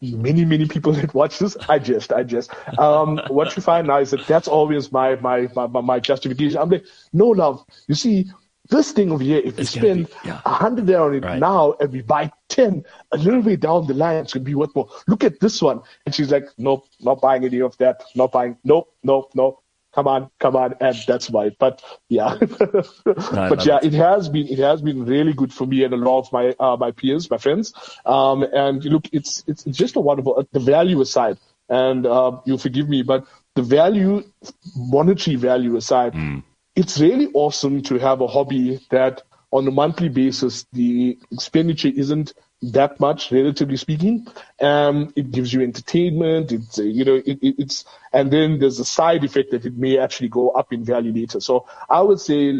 many, 0.00 0.44
many 0.44 0.66
people 0.66 0.92
that 1.00 1.12
watch 1.12 1.40
this, 1.40 1.56
I 1.68 1.78
just, 1.80 2.12
I 2.12 2.22
just, 2.22 2.52
um, 2.78 3.20
what 3.28 3.54
you 3.56 3.62
find 3.62 3.88
now 3.88 3.98
is 3.98 4.10
that 4.12 4.26
that's 4.26 4.48
always 4.48 4.92
my, 4.92 5.16
my, 5.16 5.48
my, 5.54 5.66
my, 5.66 6.00
justification. 6.00 6.58
I'm 6.58 6.70
like, 6.70 6.84
no 7.12 7.26
love. 7.28 7.64
You 7.88 7.94
see, 7.94 8.30
this 8.68 8.92
thing 8.92 9.10
over 9.10 9.22
here, 9.22 9.40
if 9.44 9.58
It's 9.58 9.70
spend 9.70 10.06
be- 10.06 10.12
yeah. 10.24 10.40
a 10.44 10.50
hundred 10.54 10.86
there 10.86 11.02
on 11.02 11.14
it 11.14 11.24
Right. 11.24 11.38
now 11.38 11.74
and 11.80 11.92
we 11.92 12.02
buy 12.02 12.32
10, 12.52 12.84
a 13.12 13.16
little 13.16 13.40
way 13.40 13.56
down 13.56 13.86
the 13.86 13.94
line, 13.94 14.16
it's 14.16 14.34
going 14.34 14.44
to 14.44 14.48
be 14.48 14.54
worth 14.54 14.74
more. 14.76 14.88
Look 15.08 15.24
at 15.24 15.40
this 15.40 15.60
one. 15.60 15.80
And 16.04 16.14
she's 16.14 16.30
like, 16.30 16.48
nope, 16.58 16.84
not 17.00 17.20
buying 17.20 17.44
any 17.44 17.60
of 17.60 17.76
that. 17.78 18.02
Not 18.14 18.30
buying. 18.32 18.58
Nope, 18.62 18.94
nope, 19.02 19.30
nope. 19.34 19.58
Come 19.94 20.06
on, 20.06 20.30
come 20.38 20.56
on. 20.56 20.74
And 20.80 20.96
that's 21.06 21.28
why. 21.28 21.50
But 21.58 21.82
yeah, 22.08 22.26
I 22.40 23.48
but 23.48 23.66
yeah, 23.66 23.78
it. 23.82 23.92
it 23.92 23.94
has 23.94 24.28
been, 24.28 24.48
it 24.48 24.58
has 24.58 24.80
been 24.80 25.04
really 25.04 25.32
good 25.32 25.52
for 25.52 25.66
me 25.66 25.84
and 25.84 25.92
a 25.92 25.96
lot 25.96 26.20
of 26.20 26.32
my, 26.32 26.54
uh, 26.60 26.76
my 26.78 26.92
peers, 26.92 27.30
my 27.30 27.38
friends. 27.38 27.74
Um, 28.06 28.42
and 28.42 28.84
look, 28.84 29.08
it's, 29.12 29.44
it's 29.46 29.64
just 29.64 29.96
a 29.96 30.00
wonderful, 30.00 30.38
uh, 30.38 30.44
the 30.52 30.60
value 30.60 31.00
aside, 31.00 31.38
and, 31.68 32.06
uh, 32.06 32.38
you'll 32.44 32.58
forgive 32.58 32.88
me, 32.88 33.02
but 33.02 33.26
the 33.54 33.62
value, 33.62 34.22
monetary 34.76 35.36
value 35.36 35.76
aside, 35.76 36.14
it's 36.74 36.98
really 36.98 37.28
awesome 37.34 37.82
to 37.82 37.98
have 37.98 38.22
a 38.22 38.26
hobby 38.26 38.80
that 38.90 39.22
on 39.52 39.68
a 39.68 39.70
monthly 39.70 40.08
basis, 40.08 40.66
the 40.72 41.18
expenditure 41.30 41.90
isn't 41.94 42.32
that 42.62 42.98
much, 42.98 43.30
relatively 43.30 43.76
speaking. 43.76 44.26
Um, 44.60 45.12
it 45.14 45.30
gives 45.30 45.52
you 45.52 45.62
entertainment. 45.62 46.52
It's, 46.52 46.78
uh, 46.78 46.84
you 46.84 47.04
know, 47.04 47.16
it, 47.16 47.38
it, 47.42 47.54
it's, 47.58 47.84
and 48.12 48.32
then 48.32 48.58
there's 48.58 48.78
a 48.78 48.84
side 48.84 49.24
effect 49.24 49.50
that 49.50 49.66
it 49.66 49.76
may 49.76 49.98
actually 49.98 50.28
go 50.28 50.50
up 50.50 50.72
in 50.72 50.84
value 50.84 51.12
later. 51.12 51.40
So 51.40 51.66
I 51.88 52.00
would 52.00 52.20
say 52.20 52.52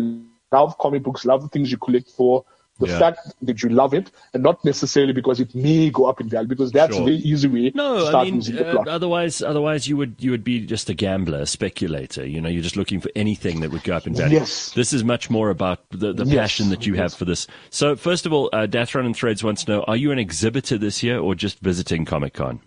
love 0.52 0.76
comic 0.78 1.02
books, 1.02 1.24
love 1.24 1.42
the 1.42 1.48
things 1.48 1.70
you 1.70 1.78
collect 1.78 2.10
for, 2.10 2.44
the 2.82 2.88
yeah. 2.88 2.98
fact 2.98 3.32
that 3.42 3.62
you 3.62 3.68
love 3.68 3.94
it 3.94 4.10
and 4.34 4.42
not 4.42 4.64
necessarily 4.64 5.12
because 5.12 5.38
it 5.38 5.54
may 5.54 5.88
go 5.88 6.06
up 6.06 6.20
in 6.20 6.28
value 6.28 6.48
because 6.48 6.72
that's 6.72 6.94
sure. 6.94 7.02
a 7.02 7.04
very 7.04 7.18
easy 7.18 7.48
way 7.48 7.70
no, 7.74 8.00
to 8.00 8.06
start 8.06 8.26
I 8.26 8.30
mean, 8.30 8.58
uh, 8.58 8.84
otherwise 8.88 9.40
otherwise 9.40 9.86
you 9.86 9.96
would 9.96 10.16
you 10.18 10.32
would 10.32 10.42
be 10.42 10.66
just 10.66 10.90
a 10.90 10.94
gambler 10.94 11.40
a 11.40 11.46
speculator 11.46 12.26
you 12.26 12.40
know 12.40 12.48
you're 12.48 12.62
just 12.62 12.76
looking 12.76 13.00
for 13.00 13.10
anything 13.14 13.60
that 13.60 13.70
would 13.70 13.84
go 13.84 13.94
up 13.96 14.06
in 14.06 14.14
value 14.14 14.38
yes. 14.38 14.72
this 14.72 14.92
is 14.92 15.04
much 15.04 15.30
more 15.30 15.50
about 15.50 15.88
the, 15.90 16.12
the 16.12 16.24
yes. 16.24 16.36
passion 16.36 16.70
that 16.70 16.84
you 16.84 16.94
have 16.94 17.12
yes. 17.12 17.14
for 17.14 17.24
this 17.24 17.46
so 17.70 17.94
first 17.94 18.26
of 18.26 18.32
all 18.32 18.50
uh, 18.52 18.66
Dathron 18.66 19.06
and 19.06 19.16
Threads 19.16 19.44
wants 19.44 19.64
to 19.64 19.72
know 19.72 19.82
are 19.84 19.96
you 19.96 20.10
an 20.10 20.18
exhibitor 20.18 20.76
this 20.76 21.02
year 21.02 21.18
or 21.18 21.34
just 21.36 21.60
visiting 21.60 22.04
Comic-Con 22.04 22.60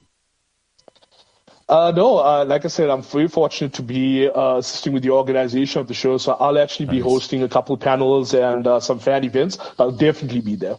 uh, 1.67 1.91
no, 1.95 2.19
uh, 2.19 2.45
like 2.45 2.65
I 2.65 2.67
said, 2.67 2.89
I'm 2.89 3.01
very 3.01 3.27
fortunate 3.27 3.73
to 3.73 3.81
be 3.81 4.29
uh, 4.29 4.57
assisting 4.57 4.93
with 4.93 5.03
the 5.03 5.09
organization 5.09 5.81
of 5.81 5.87
the 5.87 5.93
show. 5.93 6.17
So 6.17 6.33
I'll 6.33 6.59
actually 6.59 6.85
be 6.87 6.99
hosting 6.99 7.41
a 7.43 7.49
couple 7.49 7.75
panels 7.77 8.33
and 8.33 8.67
uh, 8.67 8.79
some 8.79 8.99
fan 8.99 9.23
events. 9.23 9.57
I'll 9.79 9.91
definitely 9.91 10.41
be 10.41 10.55
there. 10.55 10.77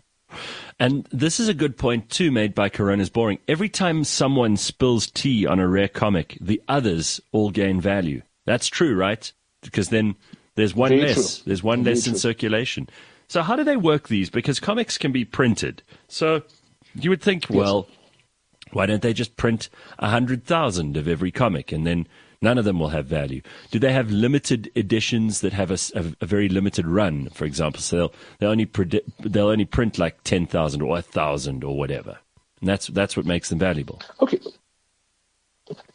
And 0.78 1.08
this 1.10 1.40
is 1.40 1.48
a 1.48 1.54
good 1.54 1.76
point 1.76 2.10
too, 2.10 2.30
made 2.30 2.54
by 2.54 2.68
Corona's 2.68 3.10
Boring. 3.10 3.38
Every 3.48 3.68
time 3.68 4.04
someone 4.04 4.56
spills 4.56 5.06
tea 5.06 5.46
on 5.46 5.58
a 5.58 5.66
rare 5.66 5.88
comic, 5.88 6.36
the 6.40 6.62
others 6.68 7.20
all 7.32 7.50
gain 7.50 7.80
value. 7.80 8.22
That's 8.44 8.68
true, 8.68 8.94
right? 8.94 9.32
Because 9.62 9.88
then 9.88 10.14
there's 10.54 10.74
one 10.74 10.90
very 10.90 11.00
less. 11.02 11.38
True. 11.38 11.44
There's 11.46 11.62
one 11.62 11.82
very 11.82 11.96
less 11.96 12.04
true. 12.04 12.12
in 12.12 12.18
circulation. 12.18 12.88
So 13.28 13.42
how 13.42 13.56
do 13.56 13.64
they 13.64 13.76
work 13.76 14.08
these? 14.08 14.30
Because 14.30 14.60
comics 14.60 14.98
can 14.98 15.12
be 15.12 15.24
printed. 15.24 15.82
So 16.08 16.42
you 16.94 17.10
would 17.10 17.22
think, 17.22 17.48
yes. 17.48 17.56
well, 17.56 17.88
why 18.72 18.86
don't 18.86 19.02
they 19.02 19.12
just 19.12 19.36
print 19.36 19.68
a 19.98 20.10
hundred 20.10 20.44
thousand 20.44 20.96
of 20.96 21.08
every 21.08 21.30
comic 21.30 21.72
and 21.72 21.86
then 21.86 22.06
none 22.42 22.58
of 22.58 22.64
them 22.64 22.78
will 22.78 22.88
have 22.88 23.06
value? 23.06 23.40
Do 23.70 23.78
they 23.78 23.92
have 23.92 24.10
limited 24.10 24.70
editions 24.74 25.40
that 25.40 25.52
have 25.52 25.70
a, 25.70 25.78
a, 25.94 26.04
a 26.22 26.26
very 26.26 26.48
limited 26.48 26.86
run, 26.86 27.28
for 27.30 27.44
example? 27.44 27.80
So 27.80 27.96
they'll, 27.96 28.12
they'll 28.38 28.50
only 28.50 28.70
they'll 29.20 29.48
only 29.48 29.64
print 29.64 29.98
like 29.98 30.22
ten 30.24 30.46
thousand 30.46 30.82
or 30.82 30.98
a 30.98 31.02
thousand 31.02 31.64
or 31.64 31.76
whatever, 31.76 32.18
and 32.60 32.68
that's 32.68 32.88
that's 32.88 33.16
what 33.16 33.26
makes 33.26 33.48
them 33.48 33.58
valuable. 33.58 34.00
Okay. 34.20 34.40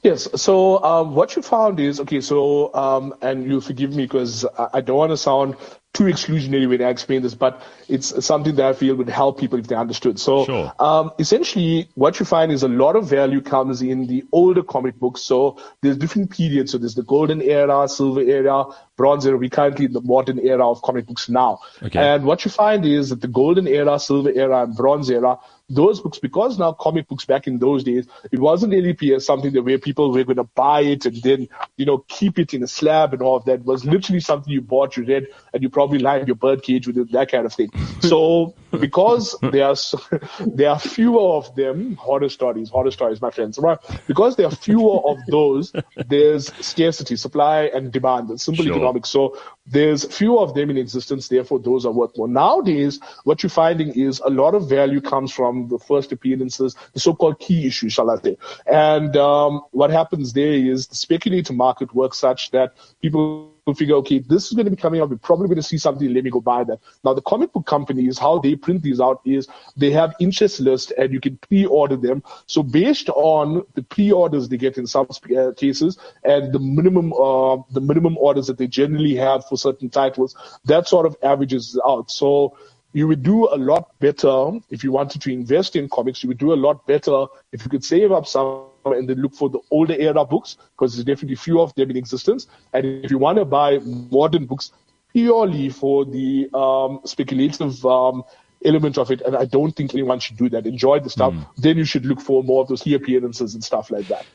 Yes. 0.03 0.27
So 0.35 0.83
um, 0.83 1.15
what 1.15 1.35
you 1.35 1.41
found 1.41 1.79
is 1.79 1.99
okay. 2.01 2.21
So 2.21 2.73
um, 2.73 3.13
and 3.21 3.45
you 3.45 3.61
forgive 3.61 3.95
me 3.95 4.03
because 4.03 4.45
I, 4.57 4.67
I 4.75 4.81
don't 4.81 4.97
want 4.97 5.11
to 5.11 5.17
sound 5.17 5.55
too 5.93 6.05
exclusionary 6.05 6.69
when 6.69 6.81
I 6.81 6.89
explain 6.89 7.21
this, 7.21 7.35
but 7.35 7.61
it's 7.89 8.25
something 8.25 8.55
that 8.55 8.65
I 8.65 8.73
feel 8.73 8.95
would 8.95 9.09
help 9.09 9.39
people 9.39 9.59
if 9.59 9.67
they 9.67 9.75
understood. 9.75 10.19
So, 10.19 10.45
sure. 10.45 10.73
um, 10.79 11.11
essentially, 11.19 11.89
what 11.95 12.17
you 12.19 12.25
find 12.25 12.51
is 12.51 12.63
a 12.63 12.69
lot 12.69 12.95
of 12.95 13.09
value 13.09 13.41
comes 13.41 13.81
in 13.81 14.07
the 14.07 14.23
older 14.31 14.63
comic 14.63 14.97
books. 14.97 15.21
So 15.21 15.57
there's 15.81 15.97
different 15.97 16.31
periods. 16.31 16.71
So 16.71 16.77
there's 16.77 16.95
the 16.95 17.03
golden 17.03 17.41
era, 17.41 17.89
silver 17.89 18.21
era, 18.21 18.65
bronze 18.95 19.25
era. 19.25 19.37
We're 19.37 19.49
currently 19.49 19.85
in 19.85 19.93
the 19.93 20.01
modern 20.01 20.39
era 20.39 20.65
of 20.69 20.81
comic 20.81 21.07
books 21.07 21.27
now. 21.27 21.59
Okay. 21.83 21.99
And 21.99 22.23
what 22.23 22.45
you 22.45 22.51
find 22.51 22.85
is 22.85 23.09
that 23.09 23.19
the 23.19 23.27
golden 23.27 23.67
era, 23.67 23.99
silver 23.99 24.31
era, 24.31 24.63
and 24.63 24.75
bronze 24.75 25.09
era 25.09 25.39
those 25.69 25.99
books, 26.01 26.19
because 26.19 26.59
now 26.59 26.73
comic 26.73 27.07
books 27.07 27.25
back 27.25 27.47
in 27.47 27.59
those 27.59 27.83
days, 27.83 28.07
it 28.31 28.39
wasn't 28.39 28.73
really 28.73 29.19
something 29.19 29.53
that 29.53 29.63
where 29.63 29.77
people 29.77 30.11
were 30.11 30.23
going 30.23 30.37
to 30.37 30.43
buy 30.43 30.81
it 30.81 31.05
and 31.05 31.15
then, 31.17 31.47
you 31.77 31.85
know, 31.85 31.99
keep 32.07 32.39
it 32.39 32.53
in 32.53 32.63
a 32.63 32.67
slab 32.67 33.13
and 33.13 33.21
all 33.21 33.37
of 33.37 33.45
that. 33.45 33.61
It 33.61 33.65
was 33.65 33.85
literally 33.85 34.19
something 34.19 34.51
you 34.51 34.61
bought, 34.61 34.97
you 34.97 35.05
read, 35.05 35.27
and 35.53 35.63
you 35.63 35.69
probably 35.69 35.99
lined 35.99 36.27
your 36.27 36.35
bird 36.35 36.63
cage 36.63 36.87
with 36.87 36.97
it, 36.97 37.11
that 37.11 37.31
kind 37.31 37.45
of 37.45 37.53
thing. 37.53 37.69
So 38.01 38.55
because 38.71 39.35
there 39.41 39.67
are, 39.67 39.75
there 40.39 40.69
are 40.69 40.79
fewer 40.79 41.35
of 41.37 41.55
them, 41.55 41.95
horror 41.95 42.29
stories, 42.29 42.69
horror 42.69 42.91
stories, 42.91 43.21
my 43.21 43.29
friends, 43.29 43.59
right? 43.59 43.77
Because 44.07 44.35
there 44.35 44.47
are 44.47 44.51
fewer 44.51 44.99
of 45.07 45.17
those, 45.27 45.71
there's 46.07 46.53
scarcity, 46.65 47.15
supply 47.15 47.63
and 47.73 47.91
demand, 47.91 48.29
and 48.29 48.41
simple 48.41 48.65
sure. 48.65 48.73
economics. 48.73 49.09
So 49.09 49.37
there's 49.65 50.05
few 50.05 50.39
of 50.39 50.53
them 50.53 50.69
in 50.69 50.77
existence, 50.77 51.27
therefore 51.27 51.59
those 51.59 51.85
are 51.85 51.91
worth 51.91 52.17
more. 52.17 52.27
Nowadays, 52.27 52.99
what 53.23 53.43
you're 53.43 53.49
finding 53.49 53.89
is 53.93 54.19
a 54.19 54.29
lot 54.29 54.55
of 54.55 54.67
value 54.67 55.01
comes 55.01 55.31
from 55.31 55.67
the 55.67 55.77
first 55.77 56.11
appearances, 56.11 56.75
the 56.93 56.99
so-called 56.99 57.39
key 57.39 57.67
issues, 57.67 57.93
shall 57.93 58.09
I 58.09 58.17
say. 58.17 58.37
And 58.65 59.15
um, 59.17 59.61
what 59.71 59.91
happens 59.91 60.33
there 60.33 60.53
is 60.53 60.87
the 60.87 60.95
speculative 60.95 61.55
market 61.55 61.93
works 61.93 62.17
such 62.17 62.51
that 62.51 62.73
people 63.01 63.50
figure, 63.75 63.95
okay, 63.95 64.19
this 64.19 64.47
is 64.47 64.53
going 64.53 64.65
to 64.65 64.71
be 64.71 64.77
coming 64.77 65.01
out. 65.01 65.09
We're 65.09 65.17
probably 65.17 65.47
going 65.47 65.57
to 65.57 65.63
see 65.63 65.77
something. 65.77 66.11
Let 66.11 66.23
me 66.23 66.31
go 66.31 66.41
buy 66.41 66.63
that. 66.63 66.79
Now, 67.03 67.13
the 67.13 67.21
comic 67.21 67.53
book 67.53 67.67
companies, 67.67 68.17
how 68.17 68.39
they 68.39 68.55
print 68.55 68.81
these 68.81 68.99
out 68.99 69.21
is 69.23 69.47
they 69.77 69.91
have 69.91 70.15
interest 70.19 70.59
lists 70.59 70.91
and 70.97 71.13
you 71.13 71.19
can 71.19 71.37
pre-order 71.37 71.95
them. 71.95 72.23
So 72.47 72.63
based 72.63 73.09
on 73.09 73.63
the 73.75 73.83
pre-orders 73.83 74.49
they 74.49 74.57
get 74.57 74.77
in 74.77 74.87
some 74.87 75.07
uh, 75.37 75.51
cases 75.55 75.97
and 76.23 76.51
the 76.51 76.59
minimum, 76.59 77.13
uh, 77.13 77.57
the 77.71 77.81
minimum 77.81 78.17
orders 78.17 78.47
that 78.47 78.57
they 78.57 78.67
generally 78.67 79.15
have 79.15 79.45
for 79.47 79.57
certain 79.57 79.89
titles, 79.89 80.35
that 80.65 80.87
sort 80.87 81.05
of 81.05 81.15
averages 81.21 81.79
out. 81.87 82.09
So 82.09 82.57
you 82.93 83.07
would 83.07 83.23
do 83.23 83.47
a 83.47 83.55
lot 83.57 83.97
better 83.99 84.51
if 84.69 84.83
you 84.83 84.91
wanted 84.91 85.21
to 85.21 85.31
invest 85.31 85.75
in 85.75 85.87
comics. 85.87 86.23
You 86.23 86.29
would 86.29 86.39
do 86.39 86.51
a 86.51 86.55
lot 86.55 86.87
better 86.87 87.25
if 87.51 87.63
you 87.63 87.69
could 87.69 87.85
save 87.85 88.11
up 88.11 88.25
some 88.25 88.70
and 88.85 89.07
then 89.07 89.17
look 89.17 89.33
for 89.33 89.49
the 89.49 89.59
older 89.69 89.93
era 89.93 90.25
books 90.25 90.57
because 90.75 90.95
there's 90.95 91.05
definitely 91.05 91.35
few 91.35 91.61
of 91.61 91.73
them 91.75 91.89
in 91.89 91.97
existence. 91.97 92.47
And 92.73 92.85
if 92.85 93.11
you 93.11 93.17
want 93.17 93.37
to 93.37 93.45
buy 93.45 93.79
modern 93.79 94.45
books 94.45 94.71
purely 95.13 95.69
for 95.69 96.05
the 96.05 96.49
um, 96.53 97.01
speculative 97.05 97.85
um, 97.85 98.23
element 98.63 98.97
of 98.97 99.11
it, 99.11 99.21
and 99.21 99.35
I 99.35 99.45
don't 99.45 99.75
think 99.75 99.93
anyone 99.93 100.19
should 100.19 100.37
do 100.37 100.49
that. 100.49 100.65
Enjoy 100.65 100.99
the 100.99 101.09
stuff, 101.09 101.33
mm. 101.33 101.45
then 101.57 101.77
you 101.77 101.85
should 101.85 102.05
look 102.05 102.21
for 102.21 102.43
more 102.43 102.61
of 102.61 102.67
those 102.67 102.83
key 102.83 102.93
appearances 102.93 103.53
and 103.53 103.63
stuff 103.63 103.91
like 103.91 104.07
that. 104.07 104.25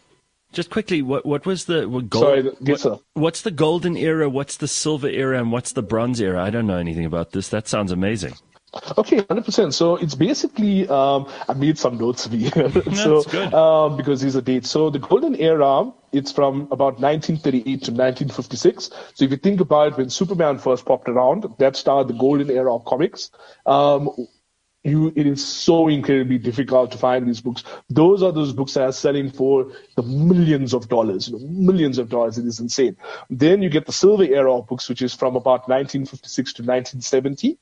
Just 0.52 0.70
quickly, 0.70 1.02
what 1.02 1.26
what 1.26 1.44
was 1.44 1.64
the 1.64 1.88
what 1.88 2.08
gold, 2.08 2.24
Sorry, 2.24 2.50
yes, 2.60 2.84
what, 2.84 3.02
what's 3.14 3.42
the 3.42 3.50
golden 3.50 3.96
era? 3.96 4.28
What's 4.28 4.56
the 4.56 4.68
silver 4.68 5.08
era? 5.08 5.38
And 5.38 5.50
what's 5.50 5.72
the 5.72 5.82
bronze 5.82 6.20
era? 6.20 6.42
I 6.42 6.50
don't 6.50 6.66
know 6.66 6.78
anything 6.78 7.04
about 7.04 7.32
this. 7.32 7.48
That 7.48 7.68
sounds 7.68 7.90
amazing. 7.92 8.34
Okay, 8.98 9.24
hundred 9.28 9.44
percent. 9.44 9.74
So 9.74 9.96
it's 9.96 10.14
basically 10.14 10.88
um, 10.88 11.28
I 11.48 11.54
made 11.54 11.78
some 11.78 11.98
notes 11.98 12.26
for 12.28 12.36
you. 12.36 12.50
so 12.94 13.24
um, 13.56 13.96
because 13.96 14.20
these 14.20 14.36
are 14.36 14.40
dates. 14.40 14.70
So 14.70 14.90
the 14.90 14.98
golden 14.98 15.36
era, 15.36 15.92
it's 16.12 16.32
from 16.32 16.62
about 16.70 17.00
1938 17.00 17.62
to 17.64 17.90
1956. 17.92 18.90
So 19.14 19.24
if 19.24 19.30
you 19.30 19.36
think 19.36 19.60
about 19.60 19.92
it, 19.92 19.98
when 19.98 20.10
Superman 20.10 20.58
first 20.58 20.84
popped 20.84 21.08
around, 21.08 21.46
that 21.58 21.76
started 21.76 22.14
the 22.14 22.18
golden 22.18 22.50
era 22.50 22.74
of 22.74 22.84
comics. 22.84 23.30
Um, 23.64 24.10
you, 24.82 25.12
it 25.16 25.26
is 25.26 25.44
so 25.44 25.88
incredibly 25.88 26.38
difficult 26.38 26.92
to 26.92 26.98
find 26.98 27.26
these 27.26 27.40
books. 27.40 27.64
Those 27.90 28.22
are 28.22 28.30
those 28.30 28.52
books 28.52 28.74
that 28.74 28.84
are 28.84 28.92
selling 28.92 29.30
for 29.30 29.72
the 29.96 30.02
millions 30.02 30.74
of 30.74 30.88
dollars, 30.88 31.28
you 31.28 31.36
know, 31.36 31.44
millions 31.44 31.98
of 31.98 32.08
dollars. 32.08 32.38
It 32.38 32.46
is 32.46 32.60
insane. 32.60 32.96
Then 33.28 33.62
you 33.62 33.68
get 33.68 33.86
the 33.86 33.92
silver 33.92 34.22
era 34.22 34.54
of 34.54 34.68
books, 34.68 34.88
which 34.88 35.02
is 35.02 35.12
from 35.12 35.34
about 35.34 35.68
1956 35.68 36.52
to 36.54 36.62
1970 36.62 37.58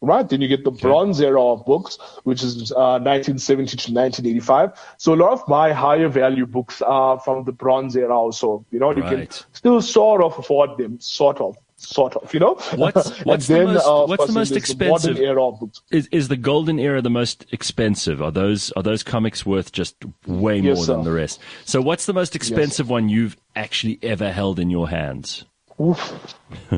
right? 0.00 0.28
Then 0.28 0.40
you 0.40 0.48
get 0.48 0.64
the 0.64 0.70
okay. 0.70 0.82
Bronze 0.82 1.20
era 1.20 1.42
of 1.42 1.64
books, 1.64 1.98
which 2.24 2.42
is 2.42 2.72
uh, 2.72 3.00
1970 3.00 3.76
to 3.76 3.92
1985. 3.92 4.72
So 4.98 5.14
a 5.14 5.16
lot 5.16 5.32
of 5.32 5.46
my 5.48 5.72
higher 5.72 6.08
value 6.08 6.46
books 6.46 6.82
are 6.82 7.18
from 7.20 7.44
the 7.44 7.52
Bronze 7.52 7.96
era 7.96 8.16
also. 8.16 8.64
You 8.70 8.78
know, 8.78 8.92
you 8.94 9.02
right. 9.02 9.30
can 9.30 9.46
still 9.52 9.80
sort 9.82 10.22
of 10.22 10.38
afford 10.38 10.78
them, 10.78 11.00
sort 11.00 11.40
of. 11.40 11.56
Sort 11.76 12.16
of, 12.16 12.32
you 12.32 12.40
know. 12.40 12.54
What's, 12.76 13.18
what's 13.24 13.48
then, 13.48 13.66
the 13.66 13.72
most, 13.74 13.86
uh, 13.86 14.06
what's 14.06 14.26
the 14.26 14.32
most 14.32 14.52
expensive? 14.52 15.16
The 15.16 15.24
era 15.24 15.50
books. 15.50 15.82
Is 15.90 16.06
is 16.12 16.28
the 16.28 16.36
golden 16.36 16.78
era 16.78 17.02
the 17.02 17.10
most 17.10 17.44
expensive? 17.50 18.22
Are 18.22 18.30
those 18.30 18.70
are 18.72 18.82
those 18.82 19.02
comics 19.02 19.44
worth 19.44 19.72
just 19.72 19.96
way 20.26 20.60
yes, 20.60 20.76
more 20.76 20.84
sir. 20.84 20.94
than 20.94 21.04
the 21.04 21.12
rest? 21.12 21.40
So, 21.64 21.82
what's 21.82 22.06
the 22.06 22.14
most 22.14 22.36
expensive 22.36 22.86
yes. 22.86 22.90
one 22.90 23.08
you've 23.08 23.36
actually 23.54 23.98
ever 24.02 24.32
held 24.32 24.60
in 24.60 24.70
your 24.70 24.88
hands? 24.88 25.44
Oof. 25.80 26.34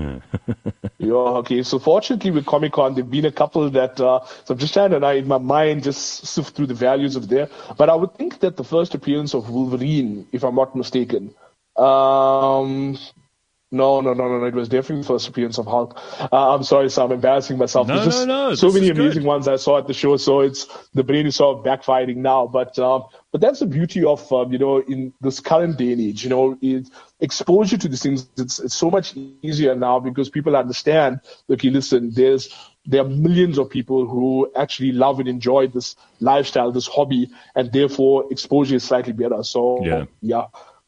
yeah, 0.99 1.13
okay. 1.13 1.63
So 1.63 1.79
fortunately 1.79 2.31
with 2.31 2.47
Comic 2.47 2.73
Con, 2.73 2.95
there've 2.95 3.11
been 3.11 3.27
a 3.27 3.33
couple 3.33 3.69
that, 3.71 4.01
uh, 4.01 4.25
so 4.45 4.55
I'm 4.55 4.59
just 4.59 4.73
trying 4.73 4.91
to, 4.91 5.11
in 5.15 5.29
my 5.29 5.39
mind, 5.39 5.85
just 5.85 6.27
sift 6.27 6.57
through 6.57 6.67
the 6.67 6.75
values 6.75 7.15
of 7.17 7.29
there. 7.29 7.49
But 7.77 7.91
I 7.91 7.95
would 7.95 8.15
think 8.15 8.41
that 8.41 8.57
the 8.57 8.65
first 8.65 8.95
appearance 8.95 9.35
of 9.35 9.51
Wolverine, 9.51 10.27
if 10.33 10.45
I'm 10.45 10.55
not 10.55 10.75
mistaken, 10.75 11.35
um, 11.77 12.97
no, 13.73 14.01
no, 14.01 14.15
no, 14.15 14.29
no, 14.29 14.39
no. 14.39 14.45
It 14.45 14.55
was 14.55 14.69
definitely 14.69 15.03
the 15.03 15.09
first 15.09 15.27
appearance 15.29 15.59
of 15.59 15.67
Hulk. 15.67 15.99
Uh, 16.21 16.55
I'm 16.55 16.63
sorry, 16.63 16.89
so 16.89 17.05
I'm 17.05 17.11
embarrassing 17.11 17.59
myself. 17.59 17.89
No, 17.89 17.99
There's 17.99 18.25
no, 18.25 18.49
no. 18.49 18.55
So 18.55 18.71
many 18.71 18.91
amazing 18.91 19.23
good. 19.23 19.29
ones 19.29 19.49
I 19.49 19.57
saw 19.57 19.79
at 19.79 19.89
the 19.89 19.93
show, 19.93 20.17
so 20.17 20.41
it's 20.41 20.67
the 20.95 21.03
brain 21.03 21.27
is 21.27 21.37
sort 21.37 21.59
of 21.59 21.65
backfiring 21.65 22.19
now. 22.19 22.47
But 22.47 22.79
um, 22.79 23.05
but 23.33 23.41
that's 23.41 23.59
the 23.59 23.67
beauty 23.67 24.05
of 24.05 24.33
um, 24.33 24.53
you 24.53 24.59
know 24.59 24.79
in 24.79 25.13
this 25.21 25.41
current 25.41 25.79
day 25.79 25.93
and 25.93 26.01
age. 26.01 26.23
You 26.23 26.31
know, 26.31 26.59
it, 26.63 26.89
exposure 27.19 27.77
to 27.77 27.89
these 27.89 28.03
things 28.03 28.29
it's, 28.37 28.61
it's 28.61 28.75
so 28.75 28.89
much 28.89 29.15
easier 29.43 29.75
now 29.75 29.99
because 29.99 30.29
people 30.31 30.55
understand. 30.55 31.21
Okay, 31.51 31.71
listen, 31.71 32.13
there's 32.13 32.55
there 32.85 33.01
are 33.01 33.09
millions 33.09 33.59
of 33.59 33.69
people 33.69 34.07
who 34.07 34.49
actually 34.55 34.93
love 34.93 35.19
and 35.19 35.29
enjoy 35.29 35.67
this 35.67 35.97
lifestyle, 36.21 36.71
this 36.71 36.87
hobby, 36.87 37.31
and 37.57 37.73
therefore 37.73 38.27
exposure 38.31 38.77
is 38.77 38.85
slightly 38.85 39.13
better. 39.13 39.43
So 39.43 39.85
yeah. 39.85 40.05
yeah 40.23 40.45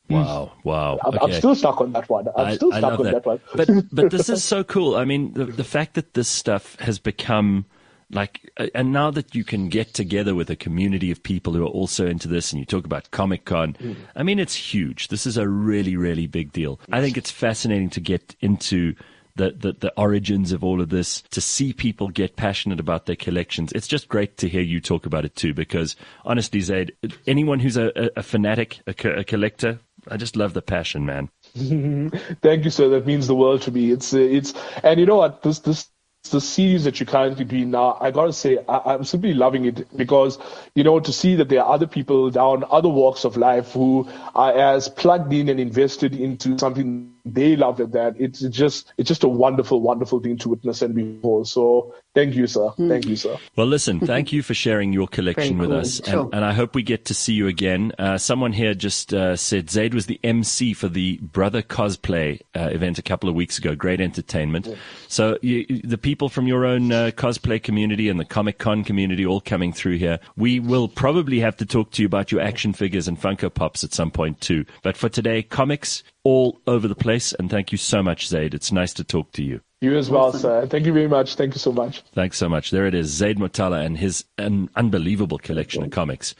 Wow, 0.09 0.53
wow. 0.64 0.99
I'm, 1.05 1.18
I'm, 1.21 1.33
still 1.33 1.55
stuck 1.55 1.81
on 1.81 1.92
that 1.92 2.09
one. 2.09 2.29
I'm 2.37 2.47
I, 2.47 2.55
still 2.57 2.73
stuck 2.73 2.99
on 2.99 3.05
that. 3.07 3.14
that. 3.14 3.27
one. 3.27 3.40
but 3.55 3.68
but 3.92 4.11
this 4.11 4.29
is 4.29 4.42
so 4.42 4.64
cool. 4.64 4.97
I 4.97 5.05
mean, 5.05 5.35
the 5.35 5.44
the 5.44 5.64
fact 5.64 5.94
that 5.94 6.14
this 6.14 6.29
stuff 6.29 6.77
has 6.81 6.99
become 6.99 7.66
like 8.11 8.51
and 8.75 8.92
now 8.92 9.11
that 9.11 9.35
you 9.35 9.44
can 9.44 9.68
get 9.68 9.92
together 9.92 10.35
with 10.35 10.49
a 10.49 10.57
community 10.57 11.11
of 11.11 11.23
people 11.23 11.53
who 11.53 11.62
are 11.62 11.68
also 11.68 12.07
into 12.07 12.27
this 12.27 12.53
and 12.53 12.61
you 12.61 12.64
talk 12.64 12.87
about 12.87 13.11
comic 13.11 13.44
con 13.44 13.75
mm. 13.75 13.94
i 14.16 14.23
mean 14.23 14.38
it's 14.38 14.55
huge 14.55 15.09
this 15.09 15.27
is 15.27 15.37
a 15.37 15.47
really 15.47 15.94
really 15.94 16.27
big 16.27 16.51
deal 16.53 16.81
i 16.90 17.03
think 17.03 17.18
it's 17.18 17.31
fascinating 17.31 17.90
to 17.90 18.01
get 18.01 18.35
into 18.40 18.94
the, 19.38 19.53
the, 19.53 19.73
the 19.73 19.92
origins 19.97 20.53
of 20.53 20.62
all 20.62 20.81
of 20.83 20.90
this, 20.90 21.23
to 21.31 21.40
see 21.40 21.73
people 21.73 22.09
get 22.09 22.37
passionate 22.37 22.81
about 22.81 23.07
their 23.07 23.16
collections. 23.16 23.73
It's 23.73 23.87
just 23.87 24.09
great 24.09 24.37
to 24.38 24.49
hear 24.49 24.61
you 24.61 24.81
talk 24.81 25.07
about 25.07 25.25
it 25.25 25.35
too, 25.37 25.55
because 25.55 25.97
honestly, 26.25 26.61
Zaid, 26.61 26.92
anyone 27.27 27.61
who's 27.61 27.77
a, 27.77 27.92
a, 27.97 28.11
a 28.16 28.23
fanatic, 28.23 28.81
a, 28.87 28.92
co- 28.92 29.14
a 29.14 29.25
collector, 29.25 29.79
I 30.07 30.17
just 30.17 30.37
love 30.37 30.55
the 30.55 30.63
passion, 30.63 31.05
man. 31.07 31.31
Thank 32.43 32.65
you, 32.65 32.71
sir. 32.71 32.89
That 32.91 33.07
means 33.07 33.27
the 33.27 33.35
world 33.35 33.63
to 33.63 33.73
me. 33.73 33.91
It's, 33.91 34.15
uh, 34.15 34.19
it's, 34.19 34.55
and 34.83 35.01
you 35.01 35.07
know 35.07 35.17
what? 35.17 35.43
This, 35.43 35.59
this, 35.61 35.89
the 36.31 36.41
series 36.41 36.85
that 36.85 37.01
you're 37.01 37.07
currently 37.07 37.45
doing 37.45 37.71
now, 37.71 37.97
I 38.01 38.11
gotta 38.11 38.33
say, 38.33 38.59
I, 38.69 38.95
am 38.95 39.05
simply 39.05 39.35
loving 39.35 39.65
it 39.65 39.97
because, 39.97 40.39
you 40.75 40.85
know, 40.85 41.01
to 41.01 41.13
see 41.13 41.37
that 41.37 41.49
there 41.49 41.63
are 41.63 41.73
other 41.73 41.87
people 41.87 42.31
down 42.31 42.65
other 42.71 42.89
walks 42.89 43.25
of 43.25 43.37
life 43.37 43.73
who 43.73 44.09
are 44.35 44.53
as 44.53 44.89
plugged 44.89 45.33
in 45.33 45.49
and 45.49 45.59
invested 45.59 46.15
into 46.15 46.59
something 46.59 47.15
they 47.35 47.57
love 47.57 47.81
it 47.81 47.93
that 47.93 48.14
it's 48.19 48.41
just 48.41 48.93
it's 48.97 49.09
just 49.09 49.25
a 49.25 49.29
wonderful 49.29 49.81
wonderful 49.81 50.21
thing 50.21 50.37
to 50.38 50.51
witness 50.51 50.83
and 50.83 50.95
behold. 50.95 51.49
So 51.49 51.95
thank 52.14 52.35
you 52.35 52.47
sir. 52.47 52.71
Mm. 52.79 52.88
thank 52.88 53.07
you 53.07 53.17
sir. 53.17 53.37
Well 53.57 53.67
listen 53.67 54.01
thank 54.14 54.33
you 54.33 54.43
for 54.43 54.55
sharing 54.55 54.93
your 54.93 55.09
collection 55.09 55.59
with 55.59 55.73
us 55.73 56.01
sure. 56.05 56.25
and, 56.25 56.35
and, 56.35 56.45
i 56.45 56.53
hope 56.53 56.75
we 56.75 56.83
get 56.83 57.05
to 57.07 57.14
see 57.14 57.33
you 57.33 57.47
again. 57.47 57.93
Uh, 57.99 58.19
someone 58.19 58.53
here 58.53 58.75
just 58.75 59.12
uh, 59.12 59.37
said 59.37 59.71
zaid 59.71 59.95
was 59.95 60.07
the 60.07 60.21
mc 60.23 60.75
for 60.75 60.88
the 60.88 61.19
brother 61.19 61.62
cosplay 61.62 62.41
uh, 62.57 62.69
event 62.71 62.99
a 62.99 63.03
couple 63.03 63.29
of 63.29 63.35
weeks 63.35 63.59
ago. 63.59 63.75
Great 63.75 64.01
entertainment. 64.01 64.67
Yeah. 64.67 64.75
so 65.09 65.38
you, 65.43 65.67
the 65.85 65.99
people 65.99 66.29
from 66.29 66.47
your 66.47 66.64
own 66.64 66.93
uh, 66.93 67.11
cosplay 67.14 67.62
community 67.62 68.09
and 68.09 68.19
the 68.19 68.25
comic 68.25 68.59
con 68.59 68.85
community 68.85 69.25
all 69.27 69.41
coming 69.41 69.73
through 69.73 69.97
here. 69.97 70.19
We 70.37 70.61
will 70.61 70.88
probably 70.88 71.41
have 71.41 71.57
to 71.59 71.67
talk 71.67 71.91
to 71.93 72.03
you 72.03 72.07
about 72.07 72.33
your 72.33 72.41
action 72.41 72.73
figures 72.73 73.09
and 73.09 73.21
funko 73.21 73.53
pops 73.53 73.85
at 73.85 73.93
some 73.93 74.11
point 74.11 74.41
too. 74.41 74.64
But 74.83 74.97
for 74.97 75.09
today 75.09 75.43
comics 75.43 76.03
all 76.29 76.61
over 76.67 76.87
the 76.87 76.95
place. 76.95 77.33
And 77.33 77.49
thank 77.49 77.73
you 77.73 77.79
so 77.79 78.03
much, 78.03 78.29
Zaid. 78.29 78.53
It's 78.53 78.71
nice 78.71 78.93
to 78.95 79.03
talk 79.03 79.33
to 79.33 79.43
you. 79.43 79.62
You 79.81 79.97
as 79.97 80.11
well, 80.11 80.31
sir. 80.35 80.67
Thank 80.67 80.85
you 80.85 80.93
very 80.93 81.09
much. 81.09 81.37
Thank 81.37 81.55
you 81.55 81.59
so 81.59 81.73
much. 81.73 82.03
Thanks 82.12 82.37
so 82.37 82.51
much. 82.51 82.71
There 82.71 82.85
it 82.85 82.95
is, 82.95 83.09
Zaid 83.09 83.38
Motala 83.38 83.83
and 83.83 83.97
his 83.97 84.27
an 84.37 84.69
unbelievable 84.77 85.38
collection 85.38 85.83
of 85.83 85.91
comics. 85.91 86.35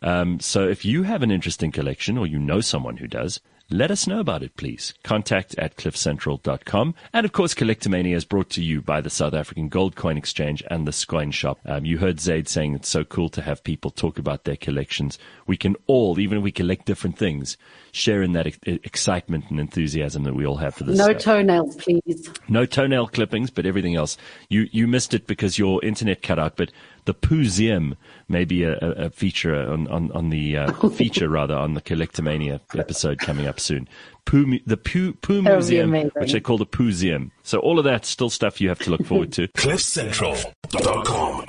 Um, 0.00 0.40
so 0.40 0.66
if 0.66 0.82
you 0.86 1.02
have 1.02 1.22
an 1.22 1.30
interesting 1.30 1.72
collection 1.72 2.16
or 2.16 2.26
you 2.26 2.38
know 2.38 2.62
someone 2.62 2.96
who 2.96 3.06
does, 3.06 3.40
let 3.68 3.90
us 3.90 4.06
know 4.06 4.20
about 4.20 4.42
it, 4.42 4.56
please. 4.56 4.94
Contact 5.02 5.54
at 5.58 5.76
cliffcentral.com. 5.76 6.94
And 7.12 7.26
of 7.26 7.32
course, 7.32 7.54
Collectomania 7.54 8.14
is 8.14 8.24
brought 8.24 8.48
to 8.50 8.62
you 8.62 8.80
by 8.80 9.02
the 9.02 9.10
South 9.10 9.34
African 9.34 9.68
Gold 9.68 9.94
Coin 9.96 10.16
Exchange 10.16 10.62
and 10.70 10.86
the 10.86 10.92
Scoin 10.92 11.32
Shop. 11.32 11.58
Um, 11.66 11.84
you 11.84 11.98
heard 11.98 12.20
Zaid 12.20 12.48
saying 12.48 12.74
it's 12.74 12.88
so 12.88 13.04
cool 13.04 13.28
to 13.30 13.42
have 13.42 13.64
people 13.64 13.90
talk 13.90 14.18
about 14.18 14.44
their 14.44 14.56
collections. 14.56 15.18
We 15.46 15.56
can 15.56 15.76
all, 15.86 16.18
even 16.18 16.38
if 16.38 16.44
we 16.44 16.52
collect 16.52 16.86
different 16.86 17.18
things, 17.18 17.56
share 17.94 18.22
in 18.22 18.32
that 18.32 18.46
excitement 18.64 19.44
and 19.50 19.60
enthusiasm 19.60 20.24
that 20.24 20.34
we 20.34 20.44
all 20.44 20.56
have 20.56 20.74
for 20.74 20.84
this. 20.84 20.98
No 20.98 21.06
stuff. 21.10 21.22
toenails, 21.22 21.76
please. 21.76 22.30
No 22.48 22.66
toenail 22.66 23.06
clippings, 23.08 23.50
but 23.50 23.66
everything 23.66 23.94
else. 23.94 24.16
You, 24.48 24.68
you 24.72 24.86
missed 24.86 25.14
it 25.14 25.26
because 25.26 25.58
your 25.58 25.82
internet 25.84 26.22
cut 26.22 26.38
out, 26.38 26.56
but 26.56 26.72
the 27.04 27.14
Pooseum 27.14 27.96
may 28.28 28.44
be 28.44 28.64
a, 28.64 28.76
a 28.78 29.10
feature 29.10 29.54
on, 29.54 29.86
on, 29.88 30.10
on 30.12 30.30
the 30.30 30.56
uh, 30.56 30.88
feature 30.90 31.28
rather 31.28 31.54
on 31.54 31.74
the 31.74 31.80
Collectomania 31.80 32.60
episode 32.76 33.18
coming 33.18 33.46
up 33.46 33.60
soon. 33.60 33.88
Poo, 34.24 34.58
the 34.66 34.76
Poo, 34.76 35.12
Poo 35.12 35.42
Museum, 35.42 35.92
which 35.92 36.32
they 36.32 36.40
call 36.40 36.58
the 36.58 36.66
Pooseum. 36.66 37.30
So 37.42 37.58
all 37.58 37.78
of 37.78 37.84
that 37.84 38.04
still 38.04 38.30
stuff 38.30 38.60
you 38.60 38.68
have 38.70 38.80
to 38.80 38.90
look 38.90 39.04
forward 39.04 39.32
to. 39.32 39.48
CliffCentral.com 39.56 41.44